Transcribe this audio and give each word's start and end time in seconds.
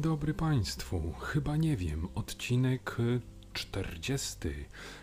Dzień 0.00 0.10
dobry 0.10 0.34
Państwu. 0.34 1.12
Chyba 1.20 1.56
nie 1.56 1.76
wiem, 1.76 2.08
odcinek 2.14 2.96
40, 3.52 4.38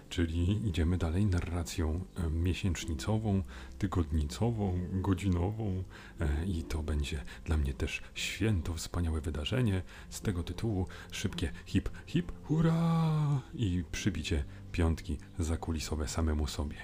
czyli 0.10 0.68
idziemy 0.68 0.98
dalej 0.98 1.26
narracją 1.26 2.06
e, 2.16 2.30
miesięcznicową, 2.30 3.44
tygodnicową, 3.78 4.80
godzinową 4.92 5.84
e, 6.20 6.46
i 6.46 6.64
to 6.64 6.84
będzie 6.84 7.24
dla 7.46 7.58
mnie 7.58 7.74
też 7.74 8.02
święto, 8.14 8.74
wspaniałe 8.74 9.22
wydarzenie. 9.22 9.82
Z 10.10 10.22
tego 10.22 10.44
tytułu 10.44 10.88
szybkie 11.12 11.52
hip, 11.66 11.90
hip, 12.06 12.32
hurra 12.44 13.42
i 13.54 13.84
przybicie 13.92 14.44
piątki 14.72 15.18
zakulisowe 15.40 16.08
samemu 16.08 16.48
sobie. 16.48 16.76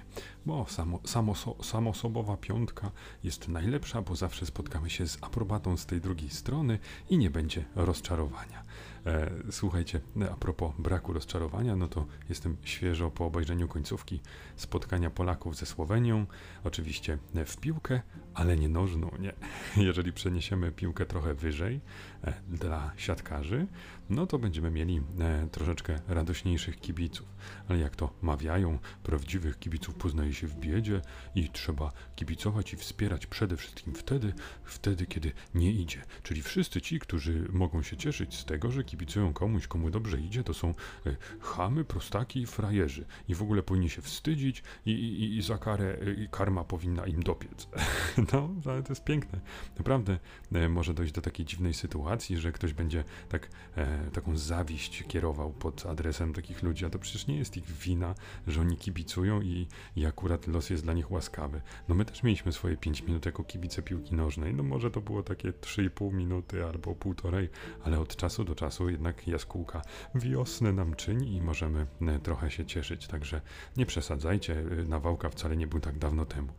Bo 0.45 0.65
samo, 0.69 0.99
samo, 1.05 1.33
samosobowa 1.63 2.37
piątka 2.37 2.91
jest 3.23 3.47
najlepsza, 3.47 4.01
bo 4.01 4.15
zawsze 4.15 4.45
spotkamy 4.45 4.89
się 4.89 5.07
z 5.07 5.17
aprobatą 5.21 5.77
z 5.77 5.85
tej 5.85 6.01
drugiej 6.01 6.29
strony 6.29 6.79
i 7.09 7.17
nie 7.17 7.29
będzie 7.29 7.65
rozczarowania. 7.75 8.63
E, 9.05 9.31
słuchajcie, 9.51 10.01
a 10.31 10.35
propos 10.35 10.73
braku 10.79 11.13
rozczarowania, 11.13 11.75
no 11.75 11.87
to 11.87 12.05
jestem 12.29 12.57
świeżo 12.63 13.11
po 13.11 13.25
obejrzeniu 13.25 13.67
końcówki 13.67 14.21
spotkania 14.55 15.09
Polaków 15.09 15.55
ze 15.55 15.65
Słowenią. 15.65 16.25
Oczywiście 16.63 17.17
w 17.45 17.57
piłkę, 17.57 18.01
ale 18.33 18.57
nie 18.57 18.69
nożną, 18.69 19.11
nie. 19.19 19.33
Jeżeli 19.85 20.13
przeniesiemy 20.13 20.71
piłkę 20.71 21.05
trochę 21.05 21.33
wyżej 21.33 21.81
e, 22.23 22.33
dla 22.47 22.91
siatkarzy, 22.97 23.67
no 24.09 24.27
to 24.27 24.39
będziemy 24.39 24.71
mieli 24.71 25.01
e, 25.19 25.47
troszeczkę 25.51 25.99
radośniejszych 26.07 26.79
kibiców. 26.79 27.27
Ale 27.69 27.79
jak 27.79 27.95
to 27.95 28.13
mawiają, 28.21 28.79
prawdziwych 29.03 29.59
kibiców 29.59 29.95
poznaje 29.95 30.33
się 30.33 30.47
w 30.47 30.55
biedzie 30.55 31.01
i 31.35 31.49
trzeba 31.49 31.91
kibicować 32.15 32.73
i 32.73 32.77
wspierać 32.77 33.25
przede 33.25 33.57
wszystkim 33.57 33.93
wtedy, 33.93 34.33
wtedy, 34.63 35.05
kiedy 35.05 35.31
nie 35.55 35.71
idzie. 35.71 36.01
Czyli 36.23 36.41
wszyscy 36.41 36.81
ci, 36.81 36.99
którzy 36.99 37.47
mogą 37.51 37.81
się 37.81 37.97
cieszyć 37.97 38.35
z 38.35 38.45
tego, 38.45 38.71
że 38.71 38.83
kibicują 38.83 39.33
komuś, 39.33 39.67
komu 39.67 39.89
dobrze 39.89 40.19
idzie, 40.19 40.43
to 40.43 40.53
są 40.53 40.73
e, 41.05 41.15
chamy, 41.39 41.83
prostaki 41.83 42.41
i 42.41 42.45
frajerzy. 42.45 43.05
I 43.27 43.35
w 43.35 43.41
ogóle 43.41 43.63
powinni 43.63 43.89
się 43.89 44.01
wstydzić 44.01 44.63
i, 44.85 44.91
i, 44.91 45.37
i 45.37 45.41
za 45.41 45.57
karę 45.57 45.97
i 46.17 46.27
karma 46.31 46.63
powinna 46.63 47.05
im 47.05 47.23
dopiec. 47.23 47.67
no, 48.33 48.49
ale 48.65 48.83
to 48.83 48.91
jest 48.91 49.03
piękne. 49.03 49.39
Naprawdę 49.77 50.17
e, 50.51 50.69
może 50.69 50.93
dojść 50.93 51.13
do 51.13 51.21
takiej 51.21 51.45
dziwnej 51.45 51.73
sytuacji, 51.73 52.37
że 52.37 52.51
ktoś 52.51 52.73
będzie 52.73 53.03
tak, 53.29 53.49
e, 53.75 54.11
taką 54.11 54.37
zawiść 54.37 55.03
kierował 55.07 55.53
pod 55.53 55.85
adresem 55.85 56.33
takich 56.33 56.63
ludzi, 56.63 56.85
a 56.85 56.89
to 56.89 56.99
przecież 56.99 57.27
nie 57.27 57.37
jest 57.37 57.57
ich 57.57 57.65
wina, 57.65 58.15
że 58.47 58.61
oni 58.61 58.77
kibicują 58.77 59.41
i, 59.41 59.67
i 59.95 60.05
akurat 60.05 60.47
los 60.47 60.69
jest 60.69 60.83
dla 60.83 60.93
nich 60.93 61.11
łaskawy. 61.11 61.61
No 61.87 61.95
my 61.95 62.05
też 62.05 62.23
mieliśmy 62.23 62.51
swoje 62.51 62.77
5 62.77 63.01
minut 63.01 63.25
jako 63.25 63.43
kibice 63.43 63.81
piłki 63.81 64.15
nożnej, 64.15 64.53
no 64.53 64.63
może 64.63 64.91
to 64.91 65.01
było 65.01 65.23
takie 65.23 65.51
3,5 65.51 66.13
minuty 66.13 66.65
albo 66.65 66.95
półtorej, 66.95 67.49
ale 67.83 67.99
od 67.99 68.15
czasu 68.15 68.43
do 68.43 68.55
czasu 68.55 68.89
jednak 68.89 69.27
jaskółka 69.27 69.81
wiosnę 70.15 70.73
nam 70.73 70.95
czyni 70.95 71.35
i 71.35 71.41
możemy 71.41 71.87
e, 72.01 72.19
trochę 72.19 72.51
się 72.51 72.65
cieszyć, 72.65 73.07
także 73.07 73.41
nie 73.77 73.85
przesadzajcie, 73.85 74.59
e, 74.59 74.83
Nawałka 74.85 75.29
wcale 75.29 75.57
nie 75.57 75.67
był 75.67 75.79
tak 75.79 75.97
dawno 75.97 76.25
temu. 76.25 76.53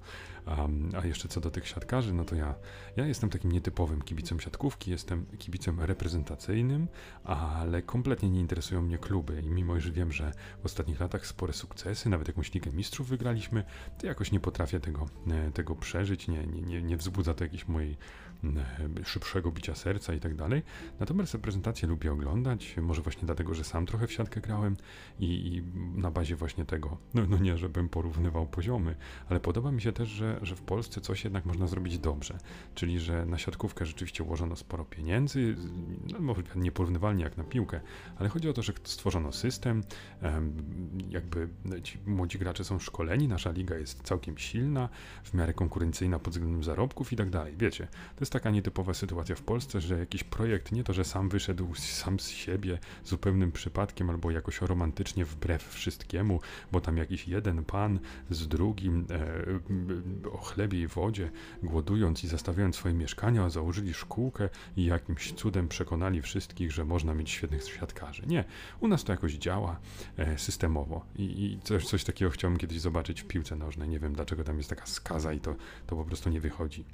Um, 0.47 0.91
a 1.03 1.06
jeszcze 1.06 1.28
co 1.28 1.41
do 1.41 1.50
tych 1.50 1.69
siatkarzy, 1.69 2.14
no 2.14 2.25
to 2.25 2.34
ja, 2.34 2.55
ja 2.97 3.06
jestem 3.06 3.31
takim 3.31 3.53
nietypowym 3.53 4.03
kibicem 4.03 4.41
siatkówki, 4.41 4.91
jestem 4.91 5.27
kibicem 5.39 5.81
reprezentacyjnym, 5.81 6.89
ale 7.25 7.83
kompletnie 7.83 8.31
nie 8.31 8.41
interesują 8.41 8.83
mnie 8.83 8.98
kluby 8.98 9.41
i 9.41 9.50
mimo, 9.50 9.81
że 9.81 9.92
wiem, 9.92 10.12
że 10.12 10.33
w 10.62 10.67
ostatnich 10.67 11.00
latach 11.00 11.27
spore 11.27 11.53
sukcesy, 11.53 12.09
nawet 12.09 12.28
jakąś 12.28 12.55
Ligę 12.55 12.72
Mistrzów 12.72 13.09
wygraliśmy, 13.09 13.65
to 13.98 14.06
jakoś 14.06 14.33
nie 14.33 14.41
potrafię 14.41 14.81
tego, 14.81 15.06
e, 15.31 15.50
tego 15.50 15.77
przeżyć, 15.77 16.28
nie, 16.28 16.47
nie, 16.47 16.62
nie, 16.62 16.83
nie 16.83 16.97
wzbudza 16.97 17.34
to 17.34 17.45
jakiejś 17.45 17.69
mojej 17.69 17.97
szybszego 19.05 19.53
bicia 19.53 19.75
serca 19.75 20.14
i 20.14 20.20
tak 20.20 20.34
dalej. 20.34 20.62
Natomiast 21.00 21.34
reprezentację 21.34 21.89
lubię 21.89 22.12
oglądać, 22.12 22.77
może 22.82 23.03
właśnie 23.03 23.22
dlatego, 23.27 23.55
że 23.55 23.65
sam 23.65 23.87
trochę 23.87 24.06
w 24.06 24.12
siatkę 24.12 24.41
grałem 24.41 24.77
i, 25.19 25.27
i 25.27 25.62
na 26.00 26.10
bazie 26.10 26.37
właśnie 26.37 26.65
tego, 26.65 26.99
no, 27.15 27.22
no, 27.28 27.38
nie, 27.38 27.59
żebym 27.59 27.88
porównywał 27.88 28.47
poziomy, 28.47 28.97
ale 29.28 29.41
podoba 29.41 29.72
mi 29.72 29.83
się 29.83 29.93
też, 29.93 30.09
że, 30.09 30.38
że 30.43 30.56
w 30.56 30.62
Polsce 30.62 31.00
coś 31.00 31.25
jednak 31.25 31.44
można 31.44 31.66
zrobić 31.66 31.99
dobrze, 31.99 32.38
czyli 32.75 33.00
że 33.00 33.27
na 33.27 33.38
siatkówkę 33.38 33.87
rzeczywiście 33.87 34.25
ułożono 34.25 34.56
sporo 34.56 34.84
pieniędzy, 34.84 35.56
no, 36.12 36.19
może 36.21 36.43
nieporównywalnie 36.56 37.25
jak 37.25 37.37
na 37.37 37.44
piłkę, 37.44 37.81
ale 38.16 38.28
chodzi 38.28 38.49
o 38.49 38.53
to, 38.53 38.62
że 38.62 38.72
stworzono 38.84 39.33
system, 39.33 39.83
jakby 41.10 41.49
ci 41.83 41.99
młodzi 42.06 42.38
gracze 42.38 42.65
są 42.65 42.78
szkoleni, 42.78 43.28
nasza 43.28 43.50
liga 43.50 43.77
jest 43.77 44.03
całkiem 44.03 44.38
silna, 44.38 44.88
w 45.25 45.34
miarę 45.34 45.54
konkurencyjna 45.54 46.19
pod 46.19 46.33
względem 46.33 46.65
zarobków 46.65 47.12
i 47.12 47.16
tak 47.16 47.31
dalej. 47.31 47.54
Wiecie, 47.56 47.87
to 47.87 48.21
jest 48.21 48.33
taka 48.34 48.50
nietypowa 48.50 48.95
sytuacja 48.95 49.37
w 49.37 49.43
Polsce, 49.43 49.81
że 49.81 49.99
jakiś 49.99 50.25
projekt 50.25 50.72
nie 50.72 50.84
to, 50.84 50.93
że 50.93 51.05
sam 51.05 51.28
wyszedł 51.28 51.75
sam 51.75 52.21
z 52.21 52.28
siebie 52.28 52.78
zupełnym 53.05 53.53
przypadkiem 53.53 54.11
albo 54.11 54.31
jakoś 54.31 54.61
romantycznie 54.61 55.25
wbrew 55.25 55.69
wszystkiemu, 55.69 56.41
bo 56.72 56.81
tam 56.81 56.97
jakiś 56.97 57.28
jeden 57.28 57.65
pan 57.65 57.99
z 58.31 58.49
drugim 58.49 59.06
e, 60.25 60.31
o 60.31 60.39
chlebie 60.39 60.81
i 60.81 60.87
wodzie, 60.87 61.31
głodując 61.62 62.25
i 62.25 62.28
zastawiając 62.28 62.77
swoje 62.77 62.95
mieszkania, 62.95 63.50
założyli 63.50 63.95
szkółkę 63.95 64.49
i 64.77 64.84
jakimś 64.84 65.33
cudem 65.33 65.69
przekonali 65.69 66.22
wszystkich, 66.22 66.72
że 66.72 66.84
można 66.84 67.15
mieć 67.15 67.31
świetnych 67.31 67.65
świadkarzy. 67.65 68.22
Nie, 68.27 68.45
u 68.81 68.89
nas 68.89 69.05
to 69.05 69.12
jakoś 69.12 69.33
działa 69.33 69.81
e, 70.16 70.39
systemowo 70.39 71.06
i, 71.16 71.22
i 71.22 71.59
coś, 71.65 71.87
coś 71.87 72.05
takiego 72.05 72.31
chciałbym 72.31 72.59
kiedyś 72.59 72.81
zobaczyć 72.81 73.22
w 73.22 73.27
piłce 73.27 73.56
nożnej. 73.56 73.89
Nie 73.89 73.99
wiem, 73.99 74.12
dlaczego 74.12 74.45
tam 74.45 74.56
jest 74.56 74.71
taka 74.71 74.87
skaza 74.87 75.33
i 75.33 75.41
to, 75.41 75.55
to 75.87 75.97
po 75.97 76.05
prostu 76.05 76.31
nie 76.31 76.41
wychodzi. 76.41 76.84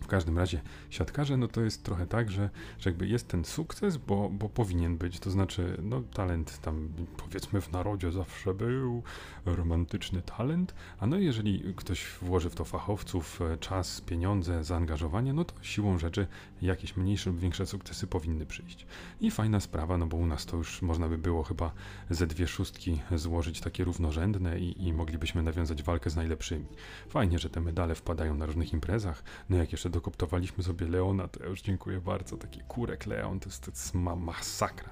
W 0.00 0.06
każdym 0.06 0.38
razie 0.38 0.60
siatkarze, 0.90 1.36
no 1.36 1.48
to 1.48 1.60
jest 1.60 1.84
trochę 1.84 2.06
tak, 2.06 2.30
że, 2.30 2.50
że 2.78 2.90
jakby 2.90 3.06
jest 3.08 3.28
ten 3.28 3.44
sukces, 3.44 3.96
bo, 3.96 4.30
bo 4.30 4.48
powinien 4.48 4.98
być, 4.98 5.20
to 5.20 5.30
znaczy, 5.30 5.76
no 5.82 6.02
talent 6.02 6.60
tam 6.60 6.88
powiedzmy 7.16 7.60
w 7.60 7.72
narodzie 7.72 8.12
zawsze 8.12 8.54
był, 8.54 9.02
romantyczny 9.46 10.22
talent, 10.22 10.74
a 10.98 11.06
no 11.06 11.18
jeżeli 11.18 11.74
ktoś 11.76 12.06
włoży 12.22 12.50
w 12.50 12.54
to 12.54 12.64
fachowców, 12.64 13.40
e, 13.42 13.58
czas, 13.58 14.00
pieniądze, 14.00 14.64
zaangażowanie, 14.64 15.32
no 15.32 15.44
to 15.44 15.54
siłą 15.62 15.98
rzeczy 15.98 16.26
jakieś 16.62 16.96
mniejsze 16.96 17.30
lub 17.30 17.40
większe 17.40 17.66
sukcesy 17.66 18.06
powinny 18.06 18.46
przyjść. 18.46 18.86
I 19.20 19.30
fajna 19.30 19.60
sprawa, 19.60 19.98
no 19.98 20.06
bo 20.06 20.16
u 20.16 20.26
nas 20.26 20.46
to 20.46 20.56
już 20.56 20.82
można 20.82 21.08
by 21.08 21.18
było 21.18 21.42
chyba 21.42 21.72
ze 22.10 22.26
dwie 22.26 22.46
szóstki 22.46 23.00
złożyć 23.14 23.60
takie 23.60 23.84
równorzędne 23.84 24.58
i, 24.60 24.86
i 24.86 24.92
moglibyśmy 24.92 25.42
nawiązać 25.42 25.82
walkę 25.82 26.10
z 26.10 26.16
najlepszymi. 26.16 26.66
Fajnie, 27.08 27.38
że 27.38 27.50
te 27.50 27.60
medale 27.60 27.94
wpadają 27.94 28.34
na 28.34 28.46
różnych 28.46 28.72
imprezach, 28.72 29.22
no 29.50 29.56
jak 29.56 29.72
jeszcze 29.72 29.85
dokoptowaliśmy 29.90 30.64
sobie 30.64 30.88
Leona, 30.88 31.28
to 31.28 31.42
ja 31.42 31.48
już 31.48 31.62
dziękuję 31.62 32.00
bardzo. 32.00 32.36
Taki 32.36 32.60
kurek 32.60 33.06
Leon 33.06 33.40
to 33.40 33.48
jest, 33.48 33.64
to 33.64 33.70
jest 33.70 33.94
ma 33.94 34.16
masakra. 34.16 34.90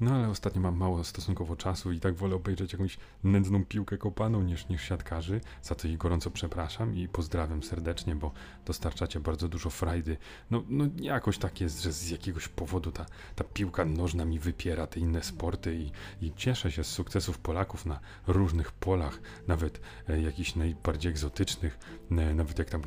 No 0.00 0.14
ale 0.14 0.28
ostatnio 0.28 0.60
mam 0.60 0.76
mało 0.76 1.04
stosunkowo 1.04 1.56
czasu 1.56 1.92
i 1.92 2.00
tak 2.00 2.14
wolę 2.14 2.36
obejrzeć 2.36 2.72
jakąś 2.72 2.98
nędzną 3.24 3.64
piłkę 3.64 3.98
kopaną 3.98 4.42
niż, 4.42 4.68
niż 4.68 4.82
siatkarzy. 4.82 5.40
Za 5.62 5.74
to 5.74 5.88
ich 5.88 5.98
gorąco 5.98 6.30
przepraszam 6.30 6.94
i 6.94 7.08
pozdrawiam 7.08 7.62
serdecznie, 7.62 8.16
bo 8.16 8.32
dostarczacie 8.66 9.20
bardzo 9.20 9.48
dużo 9.48 9.70
frajdy. 9.70 10.16
No, 10.50 10.62
no 10.68 10.84
jakoś 10.96 11.38
tak 11.38 11.60
jest, 11.60 11.82
że 11.82 11.92
z 11.92 12.10
jakiegoś 12.10 12.48
powodu 12.48 12.92
ta, 12.92 13.06
ta 13.36 13.44
piłka 13.44 13.84
nożna 13.84 14.24
mi 14.24 14.38
wypiera 14.38 14.86
te 14.86 15.00
inne 15.00 15.22
sporty 15.22 15.76
i, 15.76 15.90
i 16.26 16.32
cieszę 16.36 16.72
się 16.72 16.84
z 16.84 16.88
sukcesów 16.88 17.38
Polaków 17.38 17.86
na 17.86 18.00
różnych 18.26 18.72
polach, 18.72 19.20
nawet 19.46 19.80
e, 20.08 20.20
jakichś 20.20 20.54
najbardziej 20.54 21.10
egzotycznych, 21.10 21.78
e, 22.10 22.34
nawet 22.34 22.58
jak 22.58 22.70
tam 22.70 22.82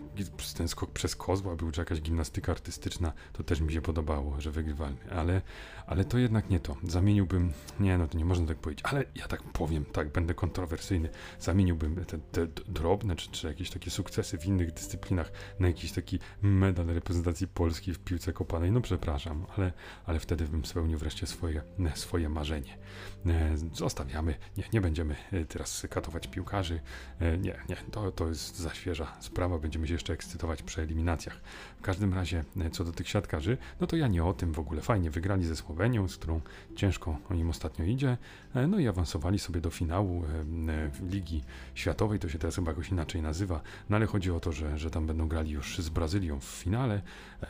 ten 0.57 0.67
skok 0.67 0.91
przez 0.91 1.15
kozła 1.15 1.48
był, 1.55 1.71
czy 1.71 1.81
jakaś 1.81 2.01
gimnastyka 2.01 2.51
artystyczna, 2.51 3.13
to 3.33 3.43
też 3.43 3.61
mi 3.61 3.73
się 3.73 3.81
podobało, 3.81 4.41
że 4.41 4.51
wygrywalny, 4.51 5.11
ale, 5.11 5.41
ale 5.87 6.05
to 6.05 6.17
jednak 6.17 6.49
nie 6.49 6.59
to. 6.59 6.75
Zamieniłbym, 6.83 7.53
nie 7.79 7.97
no 7.97 8.07
to 8.07 8.17
nie 8.17 8.25
można 8.25 8.47
tak 8.47 8.57
powiedzieć, 8.57 8.85
ale 8.85 9.05
ja 9.15 9.27
tak 9.27 9.43
powiem, 9.43 9.85
tak, 9.85 10.11
będę 10.11 10.33
kontrowersyjny, 10.33 11.09
zamieniłbym 11.39 12.05
te, 12.05 12.17
te 12.17 12.47
drobne, 12.67 13.15
czy, 13.15 13.31
czy 13.31 13.47
jakieś 13.47 13.69
takie 13.69 13.91
sukcesy 13.91 14.37
w 14.37 14.45
innych 14.45 14.73
dyscyplinach 14.73 15.31
na 15.59 15.67
jakiś 15.67 15.91
taki 15.91 16.19
medal 16.41 16.85
reprezentacji 16.85 17.47
Polski 17.47 17.93
w 17.93 17.99
piłce 17.99 18.33
kopanej, 18.33 18.71
no 18.71 18.81
przepraszam, 18.81 19.45
ale, 19.57 19.73
ale 20.05 20.19
wtedy 20.19 20.47
bym 20.47 20.65
spełnił 20.65 20.97
wreszcie 20.97 21.27
swoje, 21.27 21.61
swoje 21.95 22.29
marzenie. 22.29 22.77
E, 23.25 23.57
zostawiamy, 23.73 24.35
nie, 24.57 24.63
nie 24.73 24.81
będziemy 24.81 25.15
e, 25.31 25.45
teraz 25.45 25.87
katować 25.89 26.27
piłkarzy, 26.27 26.81
e, 27.19 27.37
nie, 27.37 27.59
nie, 27.69 27.75
to, 27.91 28.11
to 28.11 28.27
jest 28.27 28.57
za 28.57 28.73
świeża 28.73 29.17
sprawa, 29.19 29.59
będziemy 29.59 29.87
się 29.87 29.93
jeszcze 29.93 30.13
ekscytować 30.13 30.63
przy 30.63 30.81
eliminacjach. 30.81 31.38
W 31.79 31.81
każdym 31.81 32.13
razie, 32.13 32.43
e, 32.61 32.69
co 32.69 32.83
do 32.83 32.91
tych 32.91 33.09
siatkarzy, 33.09 33.57
no 33.81 33.87
to 33.87 33.95
ja 33.95 34.07
nie 34.07 34.23
o 34.23 34.33
tym 34.33 34.53
w 34.53 34.59
ogóle. 34.59 34.81
Fajnie 34.81 35.11
wygrali 35.11 35.45
ze 35.45 35.55
Słowenią, 35.55 36.07
z 36.07 36.17
którą 36.17 36.41
ciężko 36.75 37.17
o 37.29 37.33
nim 37.33 37.49
ostatnio 37.49 37.85
idzie. 37.85 38.17
E, 38.55 38.67
no 38.67 38.79
i 38.79 38.87
awansowali 38.87 39.39
sobie 39.39 39.61
do 39.61 39.69
finału 39.69 40.23
e, 40.69 40.89
Ligi 41.09 41.43
Światowej, 41.75 42.19
to 42.19 42.29
się 42.29 42.39
teraz 42.39 42.55
chyba 42.55 42.71
jakoś 42.71 42.89
inaczej 42.89 43.21
nazywa. 43.21 43.61
No 43.89 43.95
ale 43.95 44.05
chodzi 44.05 44.31
o 44.31 44.39
to, 44.39 44.51
że, 44.51 44.77
że 44.77 44.91
tam 44.91 45.07
będą 45.07 45.27
grali 45.27 45.51
już 45.51 45.77
z 45.77 45.89
Brazylią 45.89 46.39
w 46.39 46.43
finale, 46.43 47.01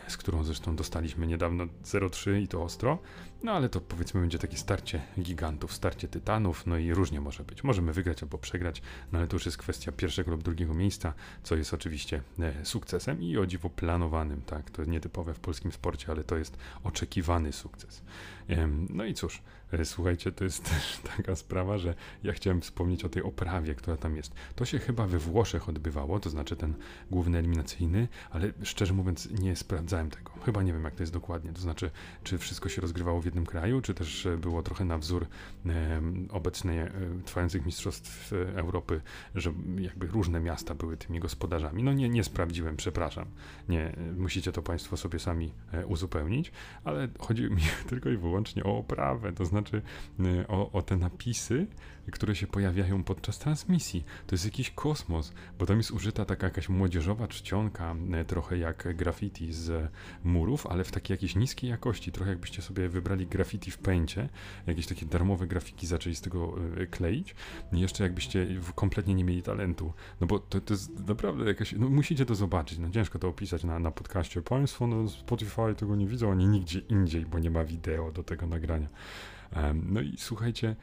z 0.07 0.17
którą 0.17 0.43
zresztą 0.43 0.75
dostaliśmy 0.75 1.27
niedawno 1.27 1.65
0-3 1.85 2.41
i 2.41 2.47
to 2.47 2.63
ostro. 2.63 2.99
No 3.43 3.51
ale 3.51 3.69
to 3.69 3.81
powiedzmy 3.81 4.21
będzie 4.21 4.39
takie 4.39 4.57
starcie 4.57 5.01
gigantów, 5.19 5.73
starcie 5.73 6.07
tytanów, 6.07 6.67
no 6.67 6.77
i 6.77 6.93
różnie 6.93 7.21
może 7.21 7.43
być. 7.43 7.63
Możemy 7.63 7.93
wygrać 7.93 8.23
albo 8.23 8.37
przegrać, 8.37 8.81
no 9.11 9.19
ale 9.19 9.27
to 9.27 9.35
już 9.35 9.45
jest 9.45 9.57
kwestia 9.57 9.91
pierwszego 9.91 10.31
lub 10.31 10.43
drugiego 10.43 10.73
miejsca, 10.73 11.13
co 11.43 11.55
jest 11.55 11.73
oczywiście 11.73 12.21
e, 12.39 12.65
sukcesem 12.65 13.21
i 13.21 13.37
o 13.37 13.45
dziwo 13.45 13.69
planowanym, 13.69 14.41
tak, 14.41 14.71
to 14.71 14.85
nietypowe 14.85 15.33
w 15.33 15.39
polskim 15.39 15.71
sporcie, 15.71 16.07
ale 16.09 16.23
to 16.23 16.37
jest 16.37 16.57
oczekiwany 16.83 17.53
sukces. 17.53 18.01
No 18.89 19.05
i 19.05 19.13
cóż, 19.13 19.41
e, 19.71 19.85
słuchajcie, 19.85 20.31
to 20.31 20.43
jest 20.43 20.63
też 20.69 20.99
taka 21.17 21.35
sprawa, 21.35 21.77
że 21.77 21.93
ja 22.23 22.33
chciałem 22.33 22.61
wspomnieć 22.61 23.03
o 23.03 23.09
tej 23.09 23.23
oprawie, 23.23 23.75
która 23.75 23.97
tam 23.97 24.15
jest. 24.15 24.33
To 24.55 24.65
się 24.65 24.79
chyba 24.79 25.07
we 25.07 25.19
Włoszech 25.19 25.69
odbywało, 25.69 26.19
to 26.19 26.29
znaczy 26.29 26.55
ten 26.55 26.73
główny 27.11 27.37
eliminacyjny, 27.37 28.07
ale 28.31 28.51
szczerze 28.63 28.93
mówiąc 28.93 29.29
nie 29.31 29.55
sprawdzałem 29.55 30.09
tego. 30.09 30.31
Chyba 30.45 30.63
nie 30.63 30.73
wiem, 30.73 30.83
jak 30.83 30.95
to 30.95 31.03
jest 31.03 31.13
dokładnie. 31.13 31.53
To 31.53 31.61
znaczy, 31.61 31.91
czy 32.23 32.37
wszystko 32.37 32.69
się 32.69 32.81
rozgrywało 32.81 33.21
w 33.21 33.25
jednym 33.25 33.45
kraju, 33.45 33.81
czy 33.81 33.93
też 33.93 34.25
e, 34.25 34.37
było 34.37 34.63
trochę 34.63 34.85
na 34.85 34.97
wzór 34.97 35.27
obecnie 36.29 36.83
e, 36.83 36.91
trwających 37.25 37.65
mistrzostw 37.65 38.33
Europy, 38.55 39.01
że 39.35 39.53
jakby 39.79 40.07
różne 40.07 40.39
miasta 40.39 40.75
były 40.75 40.97
tymi 40.97 41.19
gospodarzami. 41.19 41.83
No 41.83 41.93
nie, 41.93 42.09
nie 42.09 42.23
sprawdziłem, 42.23 42.77
przepraszam. 42.77 43.25
Nie, 43.69 43.95
musicie 44.17 44.51
to 44.51 44.61
Państwo 44.61 44.97
sobie 44.97 45.19
sami 45.19 45.51
uzupełnić, 45.87 46.51
ale 46.83 47.07
chodzi 47.19 47.43
mi 47.43 47.61
tylko 47.89 48.09
i 48.09 48.17
wyłącznie 48.17 48.38
o 48.63 48.77
oprawę, 48.77 49.33
to 49.33 49.45
znaczy 49.45 49.81
e, 50.19 50.47
o, 50.47 50.71
o 50.71 50.81
te 50.81 50.97
napisy, 50.97 51.67
które 52.11 52.35
się 52.35 52.47
pojawiają 52.47 53.03
podczas 53.03 53.39
transmisji. 53.39 54.05
To 54.27 54.35
jest 54.35 54.45
jakiś 54.45 54.71
kosmos, 54.71 55.33
bo 55.59 55.65
tam 55.65 55.77
jest 55.77 55.91
użyta 55.91 56.25
taka 56.25 56.47
jakaś 56.47 56.69
młodzieżowa 56.69 57.27
czcionka, 57.27 57.95
e, 58.13 58.25
trochę 58.25 58.57
jak 58.57 58.95
graffiti 58.95 59.53
z 59.53 59.91
murów, 60.23 60.67
ale 60.67 60.83
w 60.83 60.91
takiej 60.91 61.13
jakiejś 61.13 61.35
niskiej 61.35 61.69
jakości, 61.69 62.11
trochę 62.11 62.29
jakbyście 62.29 62.61
sobie 62.61 62.89
wybrali 62.89 63.27
graffiti 63.27 63.71
w 63.71 63.77
pęcie, 63.77 64.29
jakieś 64.67 64.87
takie 64.87 65.05
darmowe 65.05 65.47
grafiki 65.47 65.87
zaczęli 65.87 66.15
z 66.15 66.21
tego 66.21 66.55
e, 66.77 66.87
kleić, 66.87 67.35
jeszcze 67.71 68.03
jakbyście 68.03 68.47
kompletnie 68.75 69.15
nie 69.15 69.23
mieli 69.23 69.43
talentu, 69.43 69.93
no 70.21 70.27
bo 70.27 70.39
to, 70.39 70.61
to 70.61 70.73
jest 70.73 71.07
naprawdę 71.07 71.45
jakaś, 71.45 71.71
no 71.73 71.89
musicie 71.89 72.25
to 72.25 72.35
zobaczyć, 72.35 72.79
no 72.79 72.89
ciężko 72.89 73.19
to 73.19 73.27
opisać 73.27 73.63
na, 73.63 73.79
na 73.79 73.91
podcaście, 73.91 74.41
państwo 74.41 74.87
no 74.87 75.09
Spotify 75.09 75.75
tego 75.77 75.95
nie 75.95 76.07
widzą, 76.07 76.31
ani 76.31 76.47
nigdzie 76.47 76.79
indziej, 76.79 77.25
bo 77.25 77.39
nie 77.39 77.51
ma 77.51 77.63
wideo 77.63 78.11
do 78.11 78.23
tego 78.23 78.47
nagrania. 78.47 78.87
No 79.73 80.01
i 80.01 80.13
słuchajcie, 80.17 80.75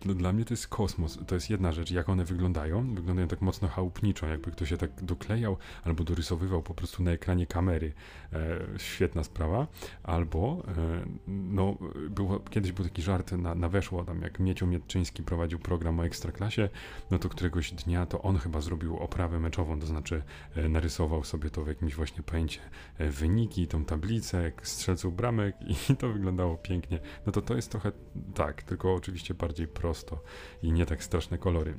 dla 0.00 0.32
mnie 0.32 0.44
to 0.44 0.54
jest 0.54 0.68
kosmos. 0.68 1.18
To 1.26 1.34
jest 1.34 1.50
jedna 1.50 1.72
rzecz, 1.72 1.90
jak 1.90 2.08
one 2.08 2.24
wyglądają. 2.24 2.94
Wyglądają 2.94 3.28
tak 3.28 3.40
mocno 3.40 3.68
chałupniczo, 3.68 4.26
jakby 4.26 4.50
ktoś 4.50 4.68
się 4.68 4.76
tak 4.76 5.04
doklejał 5.04 5.56
albo 5.84 6.04
dorysowywał 6.04 6.62
po 6.62 6.74
prostu 6.74 7.02
na 7.02 7.10
ekranie 7.10 7.46
kamery. 7.46 7.92
E, 8.32 8.58
świetna 8.78 9.24
sprawa. 9.24 9.66
Albo, 10.02 10.62
e, 10.68 11.06
no, 11.28 11.76
było, 12.10 12.40
kiedyś 12.40 12.72
był 12.72 12.84
taki 12.84 13.02
żart 13.02 13.32
na, 13.32 13.54
na 13.54 13.68
Weszło, 13.68 14.04
tam 14.04 14.22
jak 14.22 14.40
Mieciu 14.40 14.66
Mietczyński 14.66 15.22
prowadził 15.22 15.58
program 15.58 16.00
o 16.00 16.06
Ekstraklasie, 16.06 16.68
no 17.10 17.18
to 17.18 17.28
któregoś 17.28 17.72
dnia 17.72 18.06
to 18.06 18.22
on 18.22 18.38
chyba 18.38 18.60
zrobił 18.60 18.96
oprawę 18.96 19.40
meczową, 19.40 19.80
to 19.80 19.86
znaczy 19.86 20.22
e, 20.56 20.68
narysował 20.68 21.24
sobie 21.24 21.50
to 21.50 21.64
w 21.64 21.68
jakimś 21.68 21.94
właśnie 21.94 22.22
pęcie 22.22 22.60
e, 22.98 23.10
wyniki, 23.10 23.66
tą 23.66 23.84
tablicę 23.84 24.52
strzelców 24.62 25.16
bramek 25.16 25.56
i 25.90 25.96
to 25.96 26.08
wyglądało 26.08 26.56
pięknie. 26.56 27.00
No 27.26 27.32
to 27.32 27.42
to 27.42 27.56
jest 27.56 27.70
trochę 27.70 27.92
tak, 28.34 28.62
tylko 28.62 28.94
oczywiście 28.94 29.34
bardziej 29.34 29.65
bardziej 29.66 29.80
prosto 29.80 30.20
i 30.62 30.72
nie 30.72 30.86
tak 30.86 31.02
straszne 31.02 31.38
kolory. 31.38 31.74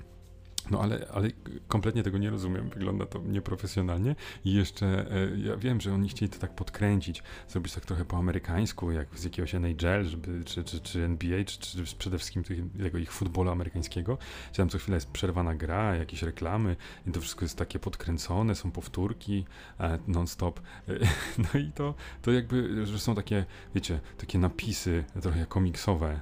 No 0.72 0.82
ale, 0.82 1.08
ale 1.14 1.30
kompletnie 1.68 2.04
tego 2.04 2.18
nie 2.18 2.30
rozumiem, 2.30 2.70
wygląda 2.70 3.06
to 3.06 3.20
nieprofesjonalnie. 3.20 4.16
I 4.46 4.54
jeszcze 4.54 4.86
e, 4.86 5.38
ja 5.38 5.58
wiem, 5.58 5.82
że 5.82 5.94
oni 5.94 6.10
chcieli 6.10 6.30
to 6.30 6.40
tak 6.40 6.56
podkręcić, 6.56 7.24
zrobić 7.50 7.74
tak 7.74 7.86
trochę 7.86 8.06
po 8.06 8.18
amerykańsku, 8.18 8.92
jak 8.92 9.20
z 9.20 9.24
jakiegoś 9.24 9.56
NHL, 9.56 10.06
żeby, 10.06 10.44
czy, 10.46 10.64
czy, 10.64 10.80
czy 10.80 11.04
NBA, 11.04 11.44
czy, 11.44 11.60
czy 11.60 11.96
przede 11.98 12.18
wszystkim 12.18 12.44
tego 12.84 12.98
ich 12.98 13.12
futbolu 13.12 13.52
amerykańskiego, 13.52 14.18
gdzie 14.52 14.58
tam 14.58 14.70
co 14.70 14.78
chwilę 14.78 14.98
jest 14.98 15.12
przerwana 15.12 15.56
gra, 15.56 15.96
jakieś 15.96 16.22
reklamy 16.22 16.76
i 17.08 17.12
to 17.12 17.22
wszystko 17.22 17.46
jest 17.46 17.58
takie 17.58 17.80
podkręcone, 17.80 18.56
są 18.56 18.72
powtórki 18.72 19.46
e, 19.80 20.00
non-stop. 20.08 20.60
E, 20.90 20.94
no 21.54 21.60
i 21.60 21.72
to, 21.72 21.94
to 22.22 22.32
jakby, 22.32 22.86
że 22.86 23.00
są 23.00 23.16
takie, 23.16 23.46
wiecie, 23.76 24.00
takie 24.18 24.40
napisy 24.40 25.04
trochę 25.22 25.46
komiksowe, 25.46 26.20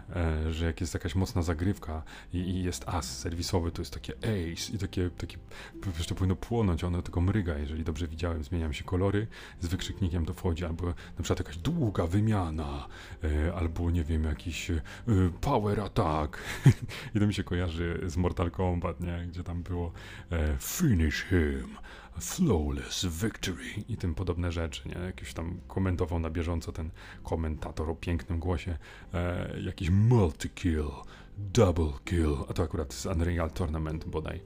że 0.50 0.66
jak 0.66 0.82
jest 0.82 0.94
jakaś 0.94 1.16
mocna 1.16 1.42
zagrywka 1.42 2.04
i, 2.34 2.38
i 2.38 2.64
jest 2.64 2.90
as 2.90 3.20
serwisowy, 3.20 3.72
to 3.72 3.82
jest 3.82 3.94
takie 3.94 4.14
Ace 4.36 4.74
i 4.74 4.78
takie, 4.78 5.10
takie 5.10 5.38
jeszcze 5.98 6.16
powinno 6.16 6.36
płonąć, 6.36 6.84
ono 6.84 7.02
tylko 7.02 7.22
mryga, 7.22 7.58
jeżeli 7.58 7.84
dobrze 7.84 8.08
widziałem, 8.08 8.44
zmieniają 8.44 8.74
się 8.74 8.84
kolory, 8.84 9.28
z 9.60 9.68
wykrzyknikiem 9.68 10.26
to 10.26 10.34
wchodzi, 10.34 10.66
albo 10.66 10.88
na 10.88 11.24
przykład 11.24 11.40
jakaś 11.40 11.58
długa 11.58 12.08
wymiana, 12.08 12.88
e, 13.24 13.54
albo 13.56 13.92
nie 13.92 14.04
wiem, 14.04 14.24
jakiś 14.24 14.72
e, 14.72 14.82
power 15.42 15.82
attack 15.82 16.38
i 17.16 17.20
to 17.20 17.28
mi 17.28 17.34
się 17.34 17.44
kojarzy 17.44 18.02
z 18.06 18.18
Mortal 18.18 18.52
Kombat, 18.52 19.00
nie? 19.00 19.28
gdzie 19.28 19.44
tam 19.44 19.64
było 19.64 19.92
e, 20.32 20.58
finish 20.60 21.26
him, 21.30 21.78
flawless 22.20 23.06
victory 23.06 23.64
i 23.90 23.98
tym 23.98 24.16
podobne 24.16 24.52
rzeczy, 24.52 24.90
nie? 24.90 25.06
Jakiś 25.06 25.34
tam 25.34 25.60
komentował 25.68 26.20
na 26.20 26.30
bieżąco 26.30 26.72
ten 26.72 26.92
komentator 27.24 27.90
o 27.90 27.96
pięknym 27.96 28.40
głosie, 28.40 28.78
jakiś 29.64 29.90
multi-kill, 29.90 30.92
double 31.38 31.94
kill, 32.04 32.46
a 32.50 32.54
to 32.54 32.64
akurat 32.64 32.94
z 32.94 33.06
Unreal 33.06 33.50
Tournament 33.50 34.06
bodaj. 34.06 34.40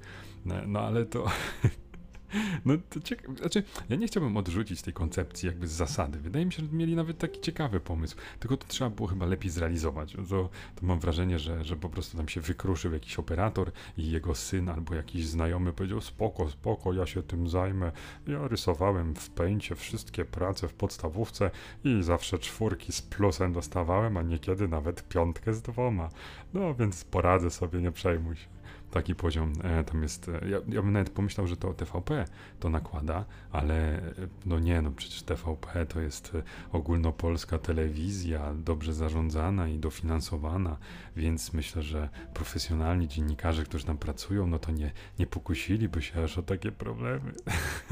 No, 0.45 0.56
no 0.65 0.80
ale 0.80 1.06
to 1.06 1.25
No 2.65 2.73
to 2.89 2.99
ciekawe, 2.99 3.37
znaczy 3.37 3.63
ja 3.89 3.95
nie 3.95 4.07
chciałbym 4.07 4.37
odrzucić 4.37 4.81
tej 4.81 4.93
koncepcji 4.93 5.47
jakby 5.47 5.67
z 5.67 5.71
zasady. 5.71 6.19
Wydaje 6.19 6.45
mi 6.45 6.53
się, 6.53 6.63
że 6.63 6.69
mieli 6.71 6.95
nawet 6.95 7.17
taki 7.17 7.41
ciekawy 7.41 7.79
pomysł, 7.79 8.15
tylko 8.39 8.57
to 8.57 8.67
trzeba 8.67 8.89
było 8.89 9.07
chyba 9.07 9.25
lepiej 9.25 9.51
zrealizować. 9.51 10.13
To, 10.29 10.49
to 10.75 10.85
mam 10.85 10.99
wrażenie, 10.99 11.39
że, 11.39 11.63
że 11.63 11.75
po 11.75 11.89
prostu 11.89 12.17
tam 12.17 12.27
się 12.27 12.41
wykruszył 12.41 12.93
jakiś 12.93 13.19
operator 13.19 13.71
i 13.97 14.11
jego 14.11 14.35
syn 14.35 14.69
albo 14.69 14.95
jakiś 14.95 15.25
znajomy 15.25 15.73
powiedział 15.73 16.01
spoko, 16.01 16.49
spoko, 16.49 16.93
ja 16.93 17.05
się 17.05 17.23
tym 17.23 17.49
zajmę. 17.49 17.91
Ja 18.27 18.47
rysowałem 18.47 19.15
w 19.15 19.29
pęcie 19.29 19.75
wszystkie 19.75 20.25
prace 20.25 20.67
w 20.67 20.73
podstawówce 20.73 21.51
i 21.83 22.03
zawsze 22.03 22.39
czwórki 22.39 22.91
z 22.91 23.01
plusem 23.01 23.53
dostawałem, 23.53 24.17
a 24.17 24.21
niekiedy 24.21 24.67
nawet 24.67 25.07
piątkę 25.07 25.53
z 25.53 25.61
dwoma. 25.61 26.09
No 26.53 26.75
więc 26.75 27.03
poradzę 27.03 27.51
sobie, 27.51 27.81
nie 27.81 27.91
przejmuj 27.91 28.35
się 28.35 28.58
taki 28.91 29.15
poziom 29.15 29.53
e, 29.63 29.83
tam 29.83 30.03
jest. 30.03 30.30
E, 30.30 30.50
ja, 30.50 30.57
ja 30.68 30.81
bym 30.81 30.91
nawet 30.91 31.09
pomyślał, 31.09 31.47
że 31.47 31.57
to 31.57 31.74
TVP 31.74 32.25
to 32.59 32.69
nakłada, 32.69 33.25
ale 33.51 33.97
e, 33.97 34.13
no 34.45 34.59
nie, 34.59 34.81
no 34.81 34.91
przecież 34.91 35.24
TVP 35.24 35.86
to 35.86 36.00
jest 36.00 36.38
ogólnopolska 36.71 37.57
telewizja, 37.57 38.53
dobrze 38.53 38.94
zarządzana 38.94 39.68
i 39.68 39.80
dofinansowana, 39.80 40.77
więc 41.15 41.53
myślę, 41.53 41.81
że 41.81 42.09
profesjonalni 42.33 43.07
dziennikarze, 43.07 43.63
którzy 43.63 43.86
tam 43.86 43.97
pracują, 43.97 44.47
no 44.47 44.59
to 44.59 44.71
nie, 44.71 44.91
nie 45.19 45.27
pokusiliby 45.27 46.01
się 46.01 46.24
aż 46.24 46.38
o 46.38 46.44
takie 46.44 46.71
problemy. 46.71 47.33